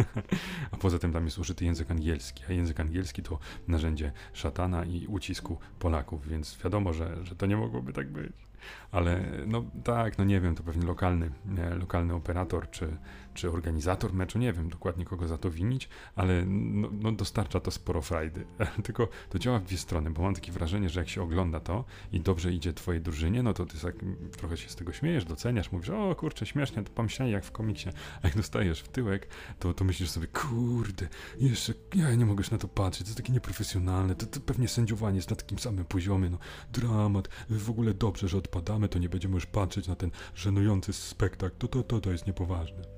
a 0.71 0.77
poza 0.77 0.99
tym 0.99 1.13
tam 1.13 1.25
jest 1.25 1.39
użyty 1.39 1.65
język 1.65 1.91
angielski, 1.91 2.43
a 2.49 2.53
język 2.53 2.79
angielski 2.79 3.23
to 3.23 3.39
narzędzie 3.67 4.11
szatana 4.33 4.85
i 4.85 5.07
ucisku 5.07 5.57
Polaków, 5.79 6.27
więc 6.27 6.57
wiadomo, 6.63 6.93
że, 6.93 7.25
że 7.25 7.35
to 7.35 7.45
nie 7.45 7.57
mogłoby 7.57 7.93
tak 7.93 8.11
być. 8.11 8.46
Ale 8.91 9.21
no 9.47 9.63
tak, 9.83 10.17
no 10.17 10.23
nie 10.23 10.41
wiem, 10.41 10.55
to 10.55 10.63
pewnie 10.63 10.85
lokalny, 10.85 11.31
nie, 11.45 11.69
lokalny 11.69 12.13
operator 12.13 12.69
czy, 12.69 12.97
czy 13.37 13.51
organizator 13.51 14.13
meczu, 14.13 14.39
nie 14.39 14.53
wiem 14.53 14.69
dokładnie 14.69 15.05
kogo 15.05 15.27
za 15.27 15.37
to 15.37 15.51
winić, 15.51 15.89
ale 16.15 16.45
no, 16.45 16.89
no 16.91 17.11
dostarcza 17.11 17.59
to 17.59 17.71
sporo 17.71 18.01
frajdy. 18.01 18.45
Tylko 18.83 19.07
to 19.29 19.39
działa 19.39 19.59
w 19.59 19.63
dwie 19.63 19.77
strony, 19.77 20.11
bo 20.11 20.21
mam 20.21 20.33
takie 20.33 20.51
wrażenie, 20.51 20.89
że 20.89 20.99
jak 20.99 21.09
się 21.09 21.21
ogląda 21.21 21.59
to 21.59 21.85
i 22.11 22.19
dobrze 22.19 22.53
idzie 22.53 22.73
twojej 22.73 23.01
drużynie, 23.01 23.43
no 23.43 23.53
to 23.53 23.65
ty 23.65 23.79
tak 23.79 23.95
trochę 24.37 24.57
się 24.57 24.69
z 24.69 24.75
tego 24.75 24.93
śmiejesz, 24.93 25.25
doceniasz, 25.25 25.71
mówisz, 25.71 25.89
o 25.89 26.15
kurczę, 26.15 26.45
śmiesznie, 26.45 26.83
to 26.83 26.91
pomyślałem 26.91 27.33
jak 27.33 27.45
w 27.45 27.51
komiksie. 27.51 27.89
A 28.23 28.27
jak 28.27 28.37
dostajesz 28.37 28.81
w 28.81 28.87
tyłek, 28.87 29.27
to, 29.59 29.73
to 29.73 29.83
myślisz 29.83 30.09
sobie, 30.09 30.27
kurde, 30.27 31.07
jeszcze 31.39 31.73
ja 31.95 32.15
nie 32.15 32.25
mogę 32.25 32.39
już 32.39 32.51
na 32.51 32.57
to 32.57 32.67
patrzeć, 32.67 33.09
to 33.09 33.15
takie 33.15 33.33
nieprofesjonalne, 33.33 34.15
to, 34.15 34.25
to 34.25 34.39
pewnie 34.39 34.67
sędziowanie 34.67 35.15
jest 35.15 35.29
na 35.29 35.35
takim 35.35 35.59
samym 35.59 35.85
poziomie, 35.85 36.29
no 36.29 36.37
dramat, 36.71 37.29
w 37.49 37.69
ogóle 37.69 37.93
dobrze, 37.93 38.27
że 38.27 38.37
odpadamy, 38.37 38.89
to 38.89 38.99
nie 38.99 39.09
będziemy 39.09 39.35
już 39.35 39.45
patrzeć 39.45 39.87
na 39.87 39.95
ten 39.95 40.11
żenujący 40.35 40.93
spektakl, 40.93 41.55
to, 41.57 41.67
to, 41.67 41.83
to, 41.83 42.01
to 42.01 42.11
jest 42.11 42.27
niepoważne. 42.27 42.96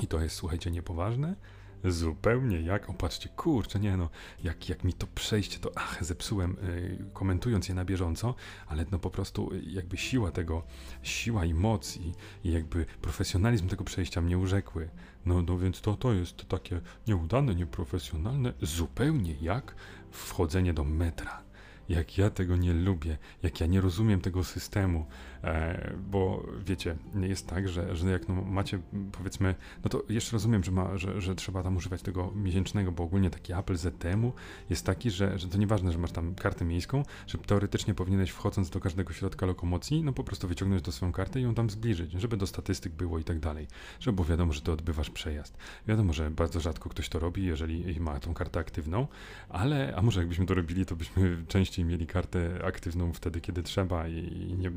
I 0.00 0.06
to 0.06 0.20
jest, 0.20 0.36
słuchajcie, 0.36 0.70
niepoważne? 0.70 1.36
Zupełnie 1.84 2.60
jak, 2.60 2.90
opatrzcie, 2.90 3.28
kurczę, 3.28 3.80
nie 3.80 3.96
no, 3.96 4.10
jak, 4.44 4.68
jak 4.68 4.84
mi 4.84 4.92
to 4.92 5.06
przejście, 5.06 5.58
to 5.58 5.70
ach, 5.74 6.04
zepsułem, 6.04 6.56
yy, 6.62 7.10
komentując 7.12 7.68
je 7.68 7.74
na 7.74 7.84
bieżąco, 7.84 8.34
ale 8.66 8.84
no 8.90 8.98
po 8.98 9.10
prostu 9.10 9.52
y, 9.52 9.62
jakby 9.66 9.96
siła 9.96 10.30
tego, 10.30 10.62
siła 11.02 11.44
i 11.44 11.54
moc 11.54 11.96
i, 11.96 12.12
i 12.44 12.52
jakby 12.52 12.86
profesjonalizm 13.00 13.68
tego 13.68 13.84
przejścia 13.84 14.20
mnie 14.20 14.38
urzekły. 14.38 14.88
No, 15.26 15.42
no 15.42 15.58
więc 15.58 15.80
to, 15.80 15.96
to 15.96 16.12
jest 16.12 16.48
takie 16.48 16.80
nieudane, 17.06 17.54
nieprofesjonalne, 17.54 18.52
zupełnie 18.62 19.34
jak 19.40 19.74
wchodzenie 20.10 20.74
do 20.74 20.84
metra 20.84 21.44
jak 21.88 22.18
ja 22.18 22.30
tego 22.30 22.56
nie 22.56 22.72
lubię, 22.72 23.18
jak 23.42 23.60
ja 23.60 23.66
nie 23.66 23.80
rozumiem 23.80 24.20
tego 24.20 24.44
systemu, 24.44 25.06
bo 26.10 26.46
wiecie, 26.66 26.96
jest 27.20 27.46
tak, 27.46 27.68
że, 27.68 27.96
że 27.96 28.10
jak 28.10 28.28
no 28.28 28.34
macie, 28.34 28.78
powiedzmy, 29.12 29.54
no 29.84 29.90
to 29.90 30.02
jeszcze 30.08 30.32
rozumiem, 30.32 30.64
że, 30.64 30.72
ma, 30.72 30.98
że, 30.98 31.20
że 31.20 31.34
trzeba 31.34 31.62
tam 31.62 31.76
używać 31.76 32.02
tego 32.02 32.32
miesięcznego, 32.34 32.92
bo 32.92 33.04
ogólnie 33.04 33.30
taki 33.30 33.52
Apple 33.52 33.76
ZTM-u 33.76 34.32
jest 34.70 34.86
taki, 34.86 35.10
że, 35.10 35.38
że 35.38 35.48
to 35.48 35.58
nieważne, 35.58 35.92
że 35.92 35.98
masz 35.98 36.12
tam 36.12 36.34
kartę 36.34 36.64
miejską, 36.64 37.02
że 37.26 37.38
teoretycznie 37.38 37.94
powinieneś 37.94 38.30
wchodząc 38.30 38.70
do 38.70 38.80
każdego 38.80 39.12
środka 39.12 39.46
lokomocji, 39.46 40.02
no 40.02 40.12
po 40.12 40.24
prostu 40.24 40.48
wyciągnąć 40.48 40.82
do 40.82 40.92
swoją 40.92 41.12
kartę 41.12 41.40
i 41.40 41.42
ją 41.42 41.54
tam 41.54 41.70
zbliżyć, 41.70 42.12
żeby 42.12 42.36
do 42.36 42.46
statystyk 42.46 42.92
było 42.92 43.18
i 43.18 43.24
tak 43.24 43.40
dalej, 43.40 43.66
żeby 44.00 44.14
było 44.14 44.28
wiadomo, 44.28 44.52
że 44.52 44.60
to 44.60 44.72
odbywasz 44.72 45.10
przejazd. 45.10 45.56
Wiadomo, 45.88 46.12
że 46.12 46.30
bardzo 46.30 46.60
rzadko 46.60 46.88
ktoś 46.88 47.08
to 47.08 47.18
robi, 47.18 47.44
jeżeli 47.44 48.00
ma 48.00 48.20
tą 48.20 48.34
kartę 48.34 48.60
aktywną, 48.60 49.06
ale, 49.48 49.96
a 49.96 50.02
może 50.02 50.20
jakbyśmy 50.20 50.46
to 50.46 50.54
robili, 50.54 50.86
to 50.86 50.96
byśmy 50.96 51.36
częściej 51.48 51.84
mieli 51.84 52.06
kartę 52.06 52.60
aktywną 52.64 53.12
wtedy, 53.12 53.40
kiedy 53.40 53.62
trzeba 53.62 54.08
i 54.08 54.54
nie 54.58 54.70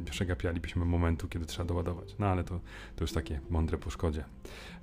przegapialibyśmy 0.60 0.86
momentu, 0.86 1.28
kiedy 1.28 1.46
trzeba 1.46 1.68
doładować. 1.68 2.16
No 2.20 2.28
ale 2.28 2.44
to, 2.44 2.60
to 2.96 3.04
już 3.04 3.12
takie 3.12 3.40
mądre 3.50 3.78
po 3.78 3.90
szkodzie. 3.90 4.24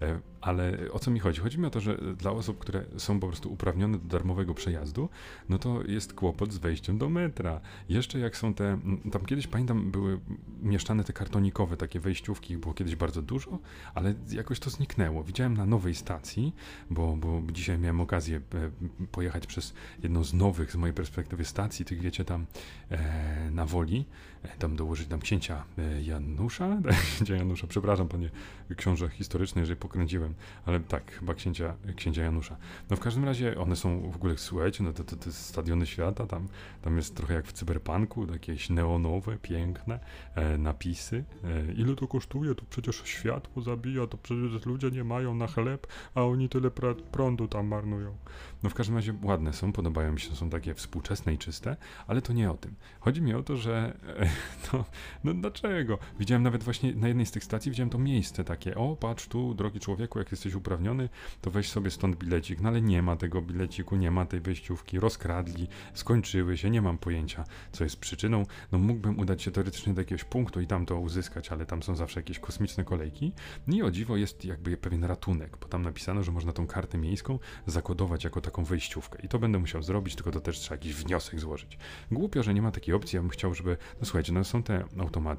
E, 0.03 0.21
ale 0.41 0.79
o 0.93 0.99
co 0.99 1.11
mi 1.11 1.21
chodzi? 1.21 1.41
Chodzi 1.41 1.59
mi 1.59 1.67
o 1.67 1.71
to, 1.71 1.81
że 1.81 1.99
dla 2.17 2.31
osób, 2.31 2.59
które 2.59 2.85
są 2.97 3.21
po 3.21 3.27
prostu 3.27 3.53
uprawnione 3.53 3.99
do 3.99 4.05
darmowego 4.05 4.55
przejazdu, 4.55 5.09
no 5.49 5.59
to 5.59 5.83
jest 5.83 6.15
kłopot 6.15 6.53
z 6.53 6.59
wejściem 6.59 6.99
do 6.99 7.09
metra. 7.09 7.61
Jeszcze 7.89 8.19
jak 8.19 8.37
są 8.37 8.55
te, 8.55 8.79
tam 9.13 9.25
kiedyś 9.25 9.47
pamiętam, 9.47 9.91
były 9.91 10.21
mieszczane 10.63 11.05
te 11.05 11.13
kartonikowe 11.13 11.77
takie 11.77 12.01
wejściówki, 12.01 12.57
było 12.57 12.75
kiedyś 12.75 12.97
bardzo 12.97 13.23
dużo, 13.23 13.59
ale 13.95 14.15
jakoś 14.31 14.61
to 14.61 14.71
zniknęło. 14.71 15.25
Widziałem 15.25 15.57
na 15.57 15.67
nowej 15.67 15.95
stacji, 15.95 16.55
bo, 16.91 17.17
bo 17.17 17.43
dzisiaj 17.53 17.79
miałem 17.79 18.01
okazję 18.01 18.37
e, 18.37 18.71
pojechać 19.13 19.47
przez 19.47 19.75
jedną 20.03 20.25
z 20.25 20.35
nowych, 20.35 20.73
z 20.73 20.77
mojej 20.77 20.95
perspektywy, 20.95 21.45
stacji, 21.45 21.85
tych 21.85 22.01
wiecie, 22.01 22.25
tam 22.25 22.47
e, 22.91 23.51
na 23.51 23.67
Woli, 23.67 24.05
e, 24.43 24.49
tam 24.59 24.77
dołożyć 24.77 25.09
tam 25.09 25.21
księcia 25.21 25.54
e, 25.79 26.03
Janusza, 26.03 26.81
księcia 27.15 27.37
Janusza, 27.37 27.67
przepraszam 27.67 28.09
panie 28.09 28.31
książę 28.77 29.09
historyczny, 29.09 29.61
jeżeli 29.61 29.77
pokręciłem, 29.77 30.35
ale 30.67 30.81
tak, 30.81 31.13
chyba 31.13 31.35
księcia, 31.35 31.75
księcia 31.97 32.23
Janusza. 32.23 32.57
No 32.91 32.97
w 32.97 33.01
każdym 33.01 33.25
razie 33.25 33.59
one 33.59 33.77
są 33.77 34.11
w 34.11 34.17
ogóle, 34.17 34.39
słuchajcie, 34.39 34.85
no 34.85 34.93
to, 34.93 35.05
to, 35.05 35.17
to 35.17 35.33
stadiony 35.33 35.87
świata, 35.87 36.27
tam, 36.27 36.49
tam 36.83 36.97
jest 36.97 37.15
trochę 37.15 37.35
jak 37.35 37.47
w 37.47 37.53
cyberpunku, 37.53 38.33
jakieś 38.33 38.71
neonowe, 38.71 39.39
piękne 39.39 40.01
e, 40.35 40.59
napisy. 40.59 41.25
E, 41.45 41.73
ile 41.73 41.97
to 41.97 42.09
kosztuje? 42.09 42.55
To 42.55 42.65
przecież 42.71 43.03
światło 43.05 43.63
zabija, 43.63 44.07
to 44.07 44.19
przecież 44.19 44.67
ludzie 44.67 44.91
nie 44.91 45.05
mają 45.05 45.35
na 45.35 45.47
chleb, 45.47 45.87
a 46.15 46.23
oni 46.23 46.49
tyle 46.49 46.71
prądu 47.13 47.49
tam 47.49 47.67
marnują. 47.67 48.17
No 48.63 48.71
w 48.71 48.75
każdym 48.75 48.97
razie 48.97 49.15
ładne 49.23 49.53
są, 49.53 49.73
podobają 49.73 50.13
mi 50.13 50.21
się, 50.21 50.37
są 50.37 50.51
takie 50.51 50.75
współczesne 50.75 51.35
i 51.35 51.39
czyste, 51.39 51.77
ale 52.07 52.23
to 52.23 52.33
nie 52.33 52.51
o 52.51 52.55
tym. 52.55 52.75
Chodzi 53.01 53.23
mi 53.23 53.35
o 53.35 53.43
to, 53.43 53.57
że 53.57 53.97
e, 54.19 54.29
no, 54.73 54.85
no 55.25 55.44
dlaczego? 55.45 55.99
Widziałem 56.19 56.43
nawet 56.43 56.65
właśnie 56.65 56.95
na 56.95 57.09
jednej 57.09 57.27
z 57.27 57.31
tych 57.31 57.45
stacji, 57.45 57.71
widziałem 57.71 57.91
to 57.91 57.99
miejsce 57.99 58.45
takie, 58.45 58.75
o 58.75 58.97
patrz 58.97 59.27
tu, 59.27 59.55
drogi 59.55 59.81
człowieku, 59.81 60.19
jak 60.19 60.31
jesteś 60.31 60.55
uprawniony, 60.55 61.09
to 61.41 61.51
weź 61.51 61.71
sobie 61.71 61.91
stąd 61.91 62.17
bilecik, 62.17 62.61
no 62.61 62.69
ale 62.69 62.83
nie 62.83 63.03
ma 63.03 63.17
tego 63.17 63.43
bileciku, 63.43 63.97
nie 63.97 64.11
ma 64.11 64.27
tej 64.27 64.41
wejściówki, 64.41 65.01
rozkradli, 65.01 65.69
skończyły 65.95 66.57
się, 66.57 66.71
nie 66.71 66.83
mam 66.83 66.99
pojęcia, 66.99 67.45
co 67.73 67.85
jest 67.85 67.97
przyczyną. 67.97 68.47
No 68.73 68.79
mógłbym 68.79 69.19
udać 69.19 69.43
się 69.43 69.51
teoretycznie 69.51 69.95
do 69.95 70.01
jakiegoś 70.01 70.25
punktu 70.25 70.61
i 70.61 70.67
tam 70.67 70.87
to 70.87 71.01
uzyskać, 71.01 71.53
ale 71.53 71.67
tam 71.67 71.83
są 71.83 71.97
zawsze 71.97 72.21
jakieś 72.21 72.39
kosmiczne 72.39 72.85
kolejki. 72.85 73.33
No 73.67 73.77
i 73.77 73.83
o 73.83 73.91
dziwo 73.91 74.17
jest 74.17 74.45
jakby 74.45 74.77
pewien 74.77 75.05
ratunek, 75.05 75.57
bo 75.61 75.69
tam 75.69 75.83
napisano, 75.83 76.23
że 76.23 76.33
można 76.33 76.53
tą 76.53 76.67
kartę 76.67 76.99
miejską 76.99 77.39
zakodować 77.67 78.25
jako 78.25 78.41
taką 78.41 78.65
wejściówkę 78.65 79.19
i 79.23 79.29
to 79.29 79.39
będę 79.39 79.59
musiał 79.59 79.83
zrobić, 79.83 80.15
tylko 80.15 80.31
to 80.31 80.41
też 80.41 80.59
trzeba 80.59 80.75
jakiś 80.75 80.95
wniosek 80.95 81.41
złożyć. 81.41 81.79
Głupio, 82.11 82.43
że 82.43 82.55
nie 82.55 82.63
ma 82.63 82.71
takiej 82.71 82.95
opcji, 82.95 83.17
ja 83.17 83.23
bym 83.23 83.31
chciał, 83.31 83.55
żeby, 83.55 83.77
no 84.01 84.07
słuchajcie, 84.07 84.33
no 84.33 84.45
są 84.45 84.63
te 84.63 84.85
automaty, 84.99 85.34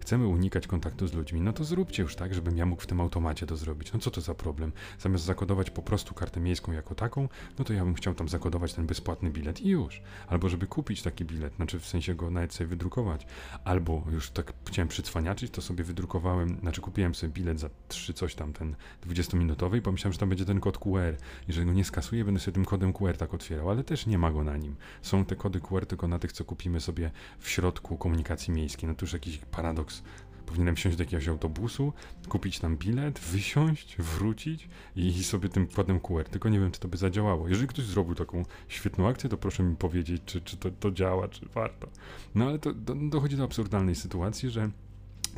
chcemy 0.00 0.26
unikać 0.26 0.66
kontaktu 0.66 1.06
z 1.06 1.12
ludźmi, 1.12 1.40
no 1.40 1.52
to 1.52 1.64
zróbcie 1.64 2.02
już 2.02 2.16
tak, 2.16 2.34
żebym 2.34 2.56
ja 2.56 2.66
mógł 2.66 2.82
w 2.82 2.86
tym 2.86 3.00
automacie 3.00 3.46
to 3.46 3.56
zrobić. 3.56 3.92
No 3.92 3.98
co 3.98 4.10
to 4.10 4.20
za 4.20 4.34
problem? 4.34 4.72
Zamiast 4.98 5.24
zakodować 5.24 5.70
po 5.70 5.82
prostu 5.82 6.14
kartę 6.14 6.40
miejską 6.40 6.72
jako 6.72 6.94
taką, 6.94 7.28
no 7.58 7.64
to 7.64 7.72
ja 7.72 7.84
bym 7.84 7.94
chciał 7.94 8.14
tam 8.14 8.28
zakodować 8.28 8.74
ten 8.74 8.86
bezpłatny 8.86 9.30
bilet 9.30 9.60
i 9.60 9.68
już. 9.68 10.02
Albo 10.28 10.48
żeby 10.48 10.66
kupić 10.66 11.02
taki 11.02 11.24
bilet, 11.24 11.56
znaczy 11.56 11.80
w 11.80 11.86
sensie 11.86 12.14
go 12.14 12.30
nawet 12.30 12.54
sobie 12.54 12.68
wydrukować. 12.68 13.26
Albo 13.64 14.04
już 14.12 14.30
tak 14.30 14.52
chciałem 14.68 14.88
przycwaniaczyć, 14.88 15.50
to 15.50 15.62
sobie 15.62 15.84
wydrukowałem, 15.84 16.58
znaczy 16.60 16.80
kupiłem 16.80 17.14
sobie 17.14 17.32
bilet 17.32 17.60
za 17.60 17.70
trzy 17.88 18.14
coś 18.14 18.34
tam, 18.34 18.52
ten 18.52 18.76
20-minutowy 19.06 19.76
i 19.76 19.82
pomyślałem, 19.82 20.12
że 20.12 20.18
tam 20.18 20.28
będzie 20.28 20.44
ten 20.44 20.60
kod 20.60 20.78
QR. 20.78 21.16
Jeżeli 21.48 21.66
go 21.66 21.72
nie 21.72 21.84
skasuję, 21.84 22.24
będę 22.24 22.40
sobie 22.40 22.54
tym 22.54 22.64
kodem 22.64 22.92
QR 22.92 23.16
tak 23.16 23.34
otwierał, 23.34 23.70
ale 23.70 23.84
też 23.84 24.06
nie 24.06 24.18
ma 24.18 24.30
go 24.30 24.44
na 24.44 24.56
nim. 24.56 24.76
Są 25.02 25.24
te 25.24 25.36
kody 25.36 25.60
QR 25.60 25.86
tylko 25.86 26.08
na 26.08 26.18
tych, 26.18 26.32
co 26.32 26.44
kupimy 26.44 26.80
sobie 26.80 27.10
w 27.38 27.48
środku 27.48 27.96
komunikacji 27.96 28.54
miejskiej. 28.54 28.88
No 28.88 28.94
to 28.94 29.04
już 29.04 29.12
jakiś 29.12 29.39
paradoks 29.46 30.02
powinienem 30.50 30.76
wsiąść 30.76 30.96
do 30.96 31.02
jakiegoś 31.02 31.28
autobusu, 31.28 31.92
kupić 32.28 32.58
tam 32.58 32.76
bilet, 32.76 33.18
wysiąść, 33.18 33.96
wrócić 33.98 34.68
i 34.96 35.24
sobie 35.24 35.48
tym 35.48 35.66
kodem 35.66 36.00
QR. 36.00 36.24
Tylko 36.24 36.48
nie 36.48 36.60
wiem, 36.60 36.70
czy 36.70 36.80
to 36.80 36.88
by 36.88 36.96
zadziałało. 36.96 37.48
Jeżeli 37.48 37.68
ktoś 37.68 37.84
zrobił 37.84 38.14
taką 38.14 38.42
świetną 38.68 39.08
akcję, 39.08 39.30
to 39.30 39.36
proszę 39.36 39.62
mi 39.62 39.76
powiedzieć, 39.76 40.22
czy, 40.26 40.40
czy 40.40 40.56
to, 40.56 40.70
to 40.70 40.90
działa, 40.90 41.28
czy 41.28 41.46
warto. 41.54 41.88
No 42.34 42.46
ale 42.46 42.58
to, 42.58 42.72
to 42.72 42.94
dochodzi 42.94 43.36
do 43.36 43.44
absurdalnej 43.44 43.94
sytuacji, 43.94 44.50
że 44.50 44.70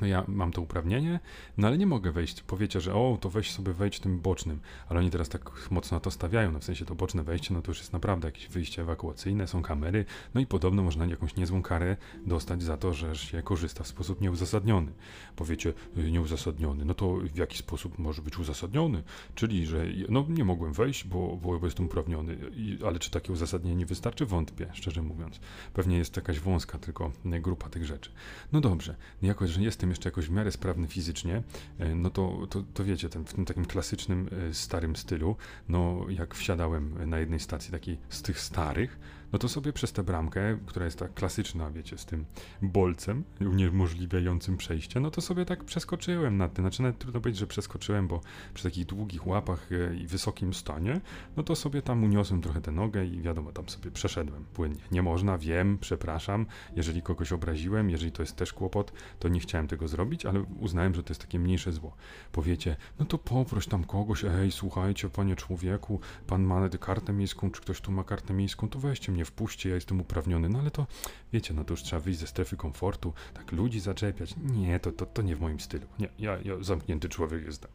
no 0.01 0.07
ja 0.07 0.25
mam 0.29 0.53
to 0.53 0.63
uprawnienie, 0.63 1.21
no 1.57 1.69
ale 1.69 1.79
nie 1.79 1.87
mogę 1.87 2.13
wejść. 2.13 2.43
Powiecie, 2.43 2.81
że 2.81 2.95
o, 2.95 3.19
to 3.21 3.31
weź 3.31 3.51
sobie 3.51 3.73
wejść 3.73 4.01
tym 4.01 4.21
bocznym, 4.21 4.61
ale 4.89 5.01
oni 5.01 5.11
teraz 5.11 5.29
tak 5.29 5.71
mocno 5.71 6.01
to 6.01 6.11
stawiają, 6.11 6.53
no 6.53 6.59
w 6.59 6.65
sensie 6.65 6.85
to 6.85 6.95
boczne 6.95 7.23
wejście, 7.23 7.55
no 7.55 7.63
to 7.63 7.71
już 7.71 7.79
jest 7.79 7.93
naprawdę 7.93 8.29
jakieś 8.29 8.49
wyjście 8.49 8.83
ewakuacyjne, 8.83 9.47
są 9.49 9.63
kamery, 9.63 10.05
no 10.35 10.41
i 10.41 10.47
podobno 10.47 10.83
można 10.83 11.07
jakąś 11.07 11.37
niezłą 11.37 11.63
karę 11.63 11.97
dostać 12.27 12.63
za 12.63 12.77
to, 12.77 12.93
że 12.93 13.17
się 13.17 13.43
korzysta 13.43 13.85
w 13.85 13.89
sposób 13.89 14.21
nieuzasadniony. 14.21 14.93
Powiecie, 15.37 15.73
y, 15.99 16.11
nieuzasadniony, 16.11 16.85
no 16.85 16.95
to 16.95 17.17
w 17.35 17.37
jaki 17.37 17.59
sposób 17.59 17.99
może 17.99 18.23
być 18.23 18.39
uzasadniony? 18.39 19.03
Czyli, 19.35 19.67
że 19.67 19.85
no 20.09 20.27
nie 20.29 20.45
mogłem 20.45 20.73
wejść, 20.73 21.05
bo, 21.05 21.39
bo 21.43 21.65
jestem 21.65 21.87
uprawniony, 21.87 22.37
I, 22.57 22.79
ale 22.87 22.99
czy 22.99 23.11
takie 23.11 23.33
uzasadnienie 23.33 23.87
wystarczy? 23.87 24.27
Wątpię, 24.27 24.71
szczerze 24.73 25.03
mówiąc. 25.03 25.41
Pewnie 25.75 25.99
jest 25.99 26.17
jakaś 26.17 26.41
wąska 26.41 26.79
tylko 26.79 27.13
grupa 27.25 27.69
tych 27.69 27.85
rzeczy. 27.85 28.11
No 28.53 28.61
dobrze, 28.61 28.97
jako 29.23 29.47
że 29.47 29.63
jestem 29.83 29.91
jeszcze 29.91 30.09
jakoś 30.09 30.27
w 30.27 30.31
miarę 30.31 30.53
sprawny 30.53 30.89
fizycznie, 30.89 31.43
e, 31.79 31.95
no 31.95 32.11
to, 32.11 32.47
to, 32.51 32.63
to 32.75 32.85
wiecie, 32.85 33.09
ten, 33.09 33.25
w 33.25 33.33
tym 33.33 33.45
takim 33.45 33.65
klasycznym, 33.65 34.29
e, 34.51 34.55
starym 34.55 34.97
stylu, 34.97 35.37
no 35.69 36.07
jak 36.09 36.35
wsiadałem 36.35 37.11
na 37.11 37.19
jednej 37.19 37.41
stacji 37.41 37.73
takiej 37.73 37.99
z 38.09 38.23
tych 38.23 38.41
starych, 38.41 38.99
no 39.33 39.39
to 39.39 39.49
sobie 39.49 39.73
przez 39.73 39.93
tę 39.93 40.03
bramkę, 40.03 40.59
która 40.67 40.85
jest 40.85 40.99
tak 40.99 41.15
klasyczna, 41.15 41.71
wiecie, 41.71 41.99
z 41.99 42.07
tym 42.07 42.25
bolcem 42.63 43.25
uniemożliwiającym 43.41 44.57
przejście, 44.57 45.01
no 45.01 45.11
to 45.11 45.21
sobie 45.21 45.45
tak 45.45 45.65
przeskoczyłem 45.65 46.37
na 46.37 46.49
tym. 46.49 46.63
Znaczy 46.65 46.83
nawet 46.83 46.99
trudno 46.99 47.21
powiedzieć, 47.21 47.41
że 47.41 47.47
przeskoczyłem, 47.47 48.09
bo 48.09 48.21
przy 48.55 48.65
takich 48.65 48.87
długich 48.87 49.27
łapach 49.27 49.69
e, 49.73 49.97
i 49.97 50.07
wysokim 50.07 50.55
stanie, 50.55 51.01
no 51.37 51.43
to 51.43 51.57
sobie 51.57 51.83
tam 51.83 52.05
uniosłem 52.05 52.43
trochę 52.43 52.61
tę 52.61 52.73
nogę 52.73 53.05
i 53.07 53.21
wiadomo, 53.21 53.53
tam 53.53 53.69
sobie 53.69 53.91
przeszedłem 53.91 54.45
płynnie. 54.45 54.81
Nie 54.91 55.03
można, 55.03 55.39
wiem, 55.39 55.79
przepraszam, 55.81 56.47
jeżeli 56.77 57.03
kogoś 57.03 57.33
obraziłem, 57.33 57.91
jeżeli 57.91 58.13
to 58.13 58.23
jest 58.23 58.37
też 58.37 58.53
kłopot, 58.53 58.93
to 59.19 59.29
nie 59.29 59.41
chciałem 59.41 59.69
tego 59.69 59.89
zrobić, 59.89 60.27
ale 60.27 60.41
uznałem, 60.61 60.95
że 60.95 61.03
to 61.03 61.11
jest 61.11 61.21
takie 61.21 61.39
mniejsze 61.39 61.73
zło. 61.73 61.97
Powiecie, 62.33 62.77
no 62.99 63.07
to 63.07 63.19
poproś 63.19 63.67
tam 63.67 63.85
kogoś, 63.85 64.25
ej, 64.25 64.53
słuchajcie, 64.53 65.09
panie 65.09 65.37
człowieku, 65.37 66.01
pan 66.27 66.43
ma 66.43 66.69
kartę 66.69 67.13
miejską, 67.13 67.51
czy 67.51 67.61
ktoś 67.61 67.81
tu 67.81 67.93
ma 67.93 68.05
kartę 68.05 68.35
miejską, 68.35 68.69
to 68.69 68.79
weźcie 68.79 69.13
mnie 69.13 69.22
mnie 69.23 69.27
wpuśćcie, 69.27 69.69
ja 69.69 69.75
jestem 69.75 70.01
uprawniony. 70.01 70.49
No 70.49 70.59
ale 70.59 70.71
to, 70.71 70.87
wiecie, 71.33 71.55
no 71.55 71.65
to 71.65 71.73
już 71.73 71.83
trzeba 71.83 72.01
wyjść 72.01 72.21
ze 72.21 72.27
strefy 72.27 72.57
komfortu, 72.57 73.13
tak 73.35 73.53
ludzi 73.53 73.81
zaczepiać. 73.81 74.35
Nie, 74.37 74.81
to, 74.81 74.93
to, 74.93 75.07
to 75.07 75.23
nie 75.23 75.37
w 75.37 75.41
moim 75.41 75.61
stylu. 75.61 75.87
Nie, 75.99 76.09
ja, 76.19 76.39
ja 76.45 76.55
zamknięty 76.61 77.09
człowiek 77.09 77.45
jestem. 77.45 77.71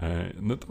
E, 0.00 0.32
no 0.40 0.56
to 0.56 0.66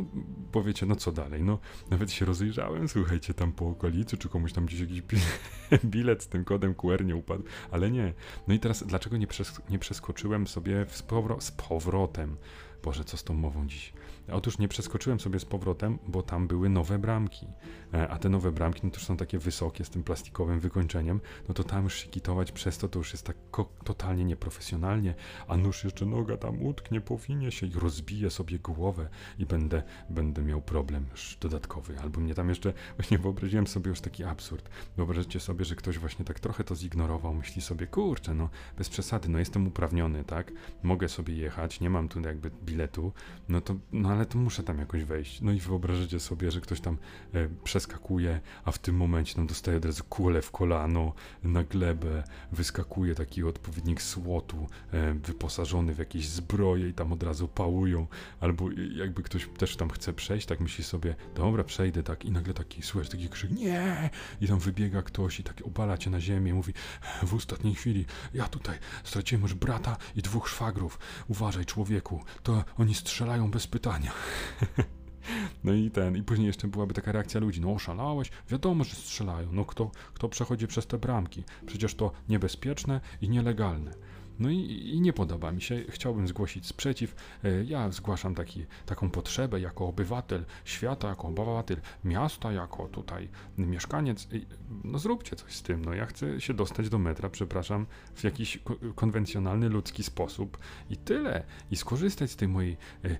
powiecie, 0.52 0.86
no 0.86 0.96
co 0.96 1.12
dalej? 1.12 1.44
No 1.44 1.60
nawet 1.90 2.12
się 2.12 2.26
rozejrzałem, 2.26 2.88
słuchajcie, 2.88 3.34
tam 3.34 3.52
po 3.52 3.70
okolicy, 3.70 4.18
czy 4.18 4.30
komuś 4.30 4.54
tam 4.54 4.66
gdzieś 4.66 4.80
jakiś 4.80 5.02
bilet 5.94 6.24
z 6.24 6.28
tym 6.28 6.46
kodem 6.46 6.76
QR 6.76 7.06
nie 7.06 7.16
upadł, 7.16 7.44
ale 7.72 7.92
nie. 7.92 8.14
No 8.48 8.54
i 8.54 8.60
teraz, 8.60 8.84
dlaczego 8.84 9.18
nie, 9.18 9.28
przes 9.28 9.62
nie 9.70 9.80
przeskoczyłem 9.80 10.48
sobie 10.48 10.86
z, 10.90 11.02
powro 11.02 11.42
z 11.42 11.52
powrotem? 11.52 12.38
Boże, 12.84 13.04
co 13.04 13.18
z 13.18 13.24
tą 13.24 13.34
mową 13.34 13.68
dziś? 13.68 13.94
Otóż 14.32 14.58
nie 14.58 14.68
przeskoczyłem 14.68 15.20
sobie 15.20 15.40
z 15.40 15.46
powrotem, 15.46 16.00
bo 16.08 16.22
tam 16.22 16.48
były 16.48 16.70
nowe 16.70 17.00
bramki. 17.00 17.48
E, 17.94 18.08
a 18.08 18.20
te 18.20 18.30
nowe 18.30 18.52
bramki, 18.52 18.82
no 18.84 18.90
to 18.90 18.98
już 18.98 19.06
są 19.06 19.18
takie 19.18 19.40
wysokie, 19.40 19.86
z 19.86 19.90
tym 19.90 20.04
plastikowym 20.04 20.60
wykończeniem, 20.60 21.22
no 21.48 21.54
to 21.54 21.64
tam 21.64 21.84
już 21.84 21.96
się 21.96 22.08
kitować 22.08 22.52
przez 22.52 22.78
to, 22.78 22.88
to 22.88 23.00
już 23.00 23.12
jest 23.12 23.26
tak 23.26 23.38
totalnie 23.84 24.26
nieprofesjonalnie, 24.26 25.14
a 25.48 25.58
nóż 25.58 25.84
jeszcze 25.84 26.06
noga 26.06 26.38
tam 26.38 26.66
utknie, 26.66 27.02
powinie 27.02 27.52
się 27.52 27.68
i 27.68 27.72
rozbije 27.74 28.30
sobie 28.30 28.60
głowę 28.60 29.10
i 29.40 29.46
będę, 29.46 29.84
będę 30.10 30.42
miał 30.42 30.62
problem 30.62 31.06
już 31.12 31.38
dodatkowy. 31.42 32.00
Albo 32.00 32.22
mnie 32.22 32.36
tam 32.36 32.50
jeszcze, 32.50 32.74
właśnie 32.98 33.18
wyobraziłem 33.18 33.68
sobie 33.68 33.90
już 33.90 34.02
taki 34.02 34.24
absurd. 34.24 34.70
Wyobraźcie 34.98 35.40
sobie, 35.40 35.66
że 35.66 35.76
ktoś 35.76 35.98
właśnie 35.98 36.26
tak 36.26 36.40
trochę 36.40 36.64
to 36.64 36.76
zignorował, 36.76 37.34
myśli 37.34 37.62
sobie, 37.62 37.88
kurczę, 37.88 38.34
no 38.34 38.50
bez 38.78 38.90
przesady, 38.90 39.30
no 39.30 39.40
jestem 39.40 39.68
uprawniony, 39.68 40.24
tak? 40.24 40.52
Mogę 40.84 41.10
sobie 41.10 41.36
jechać, 41.36 41.80
nie 41.80 41.90
mam 41.90 42.08
tu 42.08 42.22
jakby 42.22 42.52
biletu, 42.66 43.14
no 43.50 43.62
to, 43.62 43.76
no 43.92 44.15
ale 44.16 44.26
to 44.26 44.38
muszę 44.38 44.64
tam 44.64 44.80
jakoś 44.80 45.04
wejść. 45.04 45.42
No 45.42 45.52
i 45.52 45.60
wyobrażacie 45.60 46.20
sobie, 46.20 46.52
że 46.52 46.62
ktoś 46.62 46.82
tam 46.82 46.98
e, 47.34 47.48
przeskakuje, 47.64 48.40
a 48.66 48.72
w 48.72 48.80
tym 48.80 48.96
momencie 48.96 49.34
no, 49.38 49.46
dostaje 49.46 49.78
od 49.78 49.86
razu 49.86 50.04
kulę 50.04 50.42
w 50.42 50.52
kolano, 50.52 51.14
na 51.44 51.64
glebę, 51.64 52.24
wyskakuje 52.52 53.16
taki 53.16 53.44
odpowiednik 53.44 54.02
słotu, 54.02 54.68
e, 54.92 55.14
wyposażony 55.14 55.94
w 55.94 55.98
jakieś 55.98 56.28
zbroje 56.28 56.90
i 56.90 56.94
tam 56.94 57.14
od 57.14 57.24
razu 57.24 57.48
pałują, 57.48 58.08
albo 58.40 58.70
jakby 58.96 59.24
ktoś 59.24 59.50
też 59.58 59.76
tam 59.76 59.90
chce 59.90 60.14
przejść, 60.14 60.48
tak 60.48 60.60
myśli 60.60 60.84
sobie, 60.84 61.16
dobra, 61.36 61.64
przejdę, 61.64 62.04
tak, 62.04 62.26
i 62.26 62.32
nagle 62.32 62.54
taki, 62.54 62.82
słychać 62.82 63.12
taki 63.12 63.30
krzyk, 63.30 63.52
nie! 63.52 64.10
I 64.42 64.48
tam 64.48 64.60
wybiega 64.60 65.02
ktoś 65.02 65.40
i 65.40 65.44
tak 65.44 65.62
obala 65.66 65.98
cię 65.98 66.10
na 66.10 66.22
ziemię, 66.22 66.54
mówi, 66.54 66.74
w 67.24 67.34
ostatniej 67.34 67.76
chwili, 67.76 68.06
ja 68.34 68.48
tutaj 68.48 68.78
straciłem 69.04 69.42
już 69.42 69.54
brata 69.54 69.98
i 70.16 70.22
dwóch 70.22 70.50
szwagrów, 70.50 71.00
uważaj 71.28 71.66
człowieku, 71.66 72.24
to 72.44 72.64
oni 72.78 72.94
strzelają 72.94 73.52
bez 73.52 73.68
No 75.64 75.74
i 75.74 75.92
ten, 75.92 76.18
i 76.18 76.24
później 76.24 76.48
jeszcze 76.48 76.68
byłaby 76.68 76.94
taka 76.94 77.12
reakcja 77.12 77.40
ludzi, 77.40 77.62
no 77.62 77.74
oszalałeś, 77.74 78.32
wiadomo, 78.50 78.84
że 78.84 78.96
strzelają, 78.96 79.48
no 79.52 79.66
kto, 79.66 79.92
kto 80.14 80.30
przechodzi 80.30 80.68
przez 80.68 80.88
te 80.88 80.98
bramki, 80.98 81.44
przecież 81.66 81.96
to 81.96 82.12
niebezpieczne 82.30 83.02
i 83.22 83.30
nielegalne. 83.30 83.92
No 84.40 84.50
i, 84.50 84.90
i, 84.94 85.02
nie 85.02 85.14
podoba 85.14 85.52
mi 85.52 85.62
się, 85.62 85.84
chciałbym 85.90 86.28
zgłosić 86.28 86.68
sprzeciw. 86.68 87.16
E, 87.44 87.64
ja 87.64 87.92
zgłaszam 87.92 88.36
taki, 88.36 88.66
taką 88.86 89.10
potrzebę 89.10 89.60
jako 89.60 89.88
obywatel 89.88 90.46
świata, 90.66 91.10
jako 91.10 91.28
obywatel 91.28 91.78
miasta, 92.04 92.52
jako 92.52 92.88
tutaj 92.88 93.30
mieszkaniec. 93.58 94.28
No 94.84 95.00
zróbcie 95.00 95.36
coś 95.36 95.56
z 95.56 95.62
tym. 95.62 95.86
No 95.86 95.94
ja 95.94 96.06
chcę 96.06 96.42
się 96.42 96.54
dostać 96.54 96.90
do 96.90 96.98
metra, 96.98 97.30
przepraszam, 97.30 97.86
w 98.16 98.24
jakiś 98.24 98.60
konwencjonalny, 98.96 99.70
ludzki 99.70 100.04
sposób 100.04 100.58
i 100.90 100.98
tyle. 100.98 101.44
I 101.72 101.76
skorzystać 101.76 102.32
z 102.32 102.36
tej 102.36 102.48
mojej 102.48 102.78
e, 103.04 103.18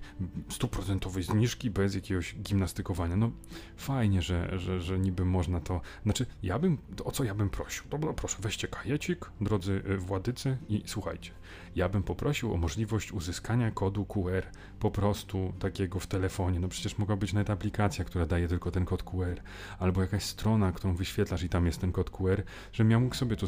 stuprocentowej 0.48 1.22
zniżki 1.22 1.70
bez 1.70 1.94
jakiegoś 1.94 2.34
gimnastykowania. 2.34 3.16
No 3.16 3.30
fajnie, 3.76 4.22
że, 4.22 4.58
że, 4.58 4.80
że 4.80 4.98
niby 4.98 5.24
można 5.24 5.60
to. 5.60 5.80
Znaczy, 6.02 6.26
ja 6.42 6.58
bym, 6.58 6.78
o 7.04 7.10
co 7.12 7.24
ja 7.24 7.34
bym 7.34 7.50
prosił? 7.50 7.84
Dobra, 7.90 8.12
proszę, 8.12 8.36
weźcie 8.40 8.68
kajecik, 8.68 9.30
drodzy 9.40 9.82
e, 9.88 9.96
władycy 9.96 10.56
i 10.68 10.82
słuchajcie 10.86 11.05
słuchajcie, 11.06 11.30
ja 11.76 11.88
bym 11.88 12.02
poprosił 12.02 12.54
o 12.54 12.56
możliwość 12.56 13.12
uzyskania 13.12 13.70
kodu 13.70 14.04
QR 14.04 14.42
po 14.80 14.90
prostu 14.90 15.52
takiego 15.58 16.00
w 16.00 16.06
telefonie. 16.06 16.60
No 16.60 16.68
przecież 16.68 16.98
mogła 16.98 17.16
być 17.16 17.32
nawet 17.32 17.50
aplikacja, 17.50 18.04
która 18.04 18.26
daje 18.26 18.48
tylko 18.48 18.70
ten 18.70 18.84
kod 18.84 19.02
QR, 19.02 19.40
albo 19.78 20.00
jakaś 20.02 20.22
strona, 20.22 20.72
którą 20.72 20.94
wyświetlasz 20.94 21.42
i 21.42 21.48
tam 21.48 21.66
jest 21.66 21.80
ten 21.80 21.92
kod 21.92 22.10
QR, 22.10 22.42
że 22.72 22.84
ja 22.84 22.98
mógł 22.98 23.14
sobie 23.14 23.36
to 23.36 23.46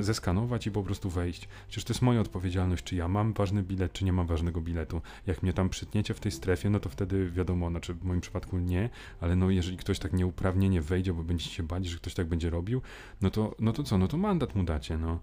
zeskanować 0.00 0.66
i 0.66 0.70
po 0.70 0.82
prostu 0.82 1.10
wejść. 1.10 1.48
Przecież 1.68 1.84
to 1.84 1.92
jest 1.92 2.02
moja 2.02 2.20
odpowiedzialność, 2.20 2.84
czy 2.84 2.96
ja 2.96 3.08
mam 3.08 3.32
ważny 3.32 3.62
bilet, 3.62 3.92
czy 3.92 4.04
nie 4.04 4.12
mam 4.12 4.26
ważnego 4.26 4.60
biletu. 4.60 5.02
Jak 5.26 5.42
mnie 5.42 5.52
tam 5.52 5.68
przytniecie 5.68 6.14
w 6.14 6.20
tej 6.20 6.32
strefie, 6.32 6.70
no 6.70 6.80
to 6.80 6.88
wtedy 6.88 7.30
wiadomo, 7.30 7.70
znaczy 7.70 7.94
w 7.94 8.04
moim 8.04 8.20
przypadku 8.20 8.58
nie, 8.58 8.90
ale 9.20 9.36
no 9.36 9.50
jeżeli 9.50 9.76
ktoś 9.76 9.98
tak 9.98 10.12
nieuprawnienie 10.12 10.82
wejdzie, 10.82 11.12
bo 11.12 11.22
będziecie 11.22 11.50
się 11.50 11.62
bać, 11.62 11.86
że 11.86 11.96
ktoś 11.96 12.14
tak 12.14 12.26
będzie 12.26 12.50
robił, 12.50 12.82
no 13.20 13.30
to, 13.30 13.54
no 13.58 13.72
to 13.72 13.82
co, 13.82 13.98
no 13.98 14.08
to 14.08 14.16
mandat 14.16 14.54
mu 14.54 14.64
dacie, 14.64 14.98
no. 14.98 15.20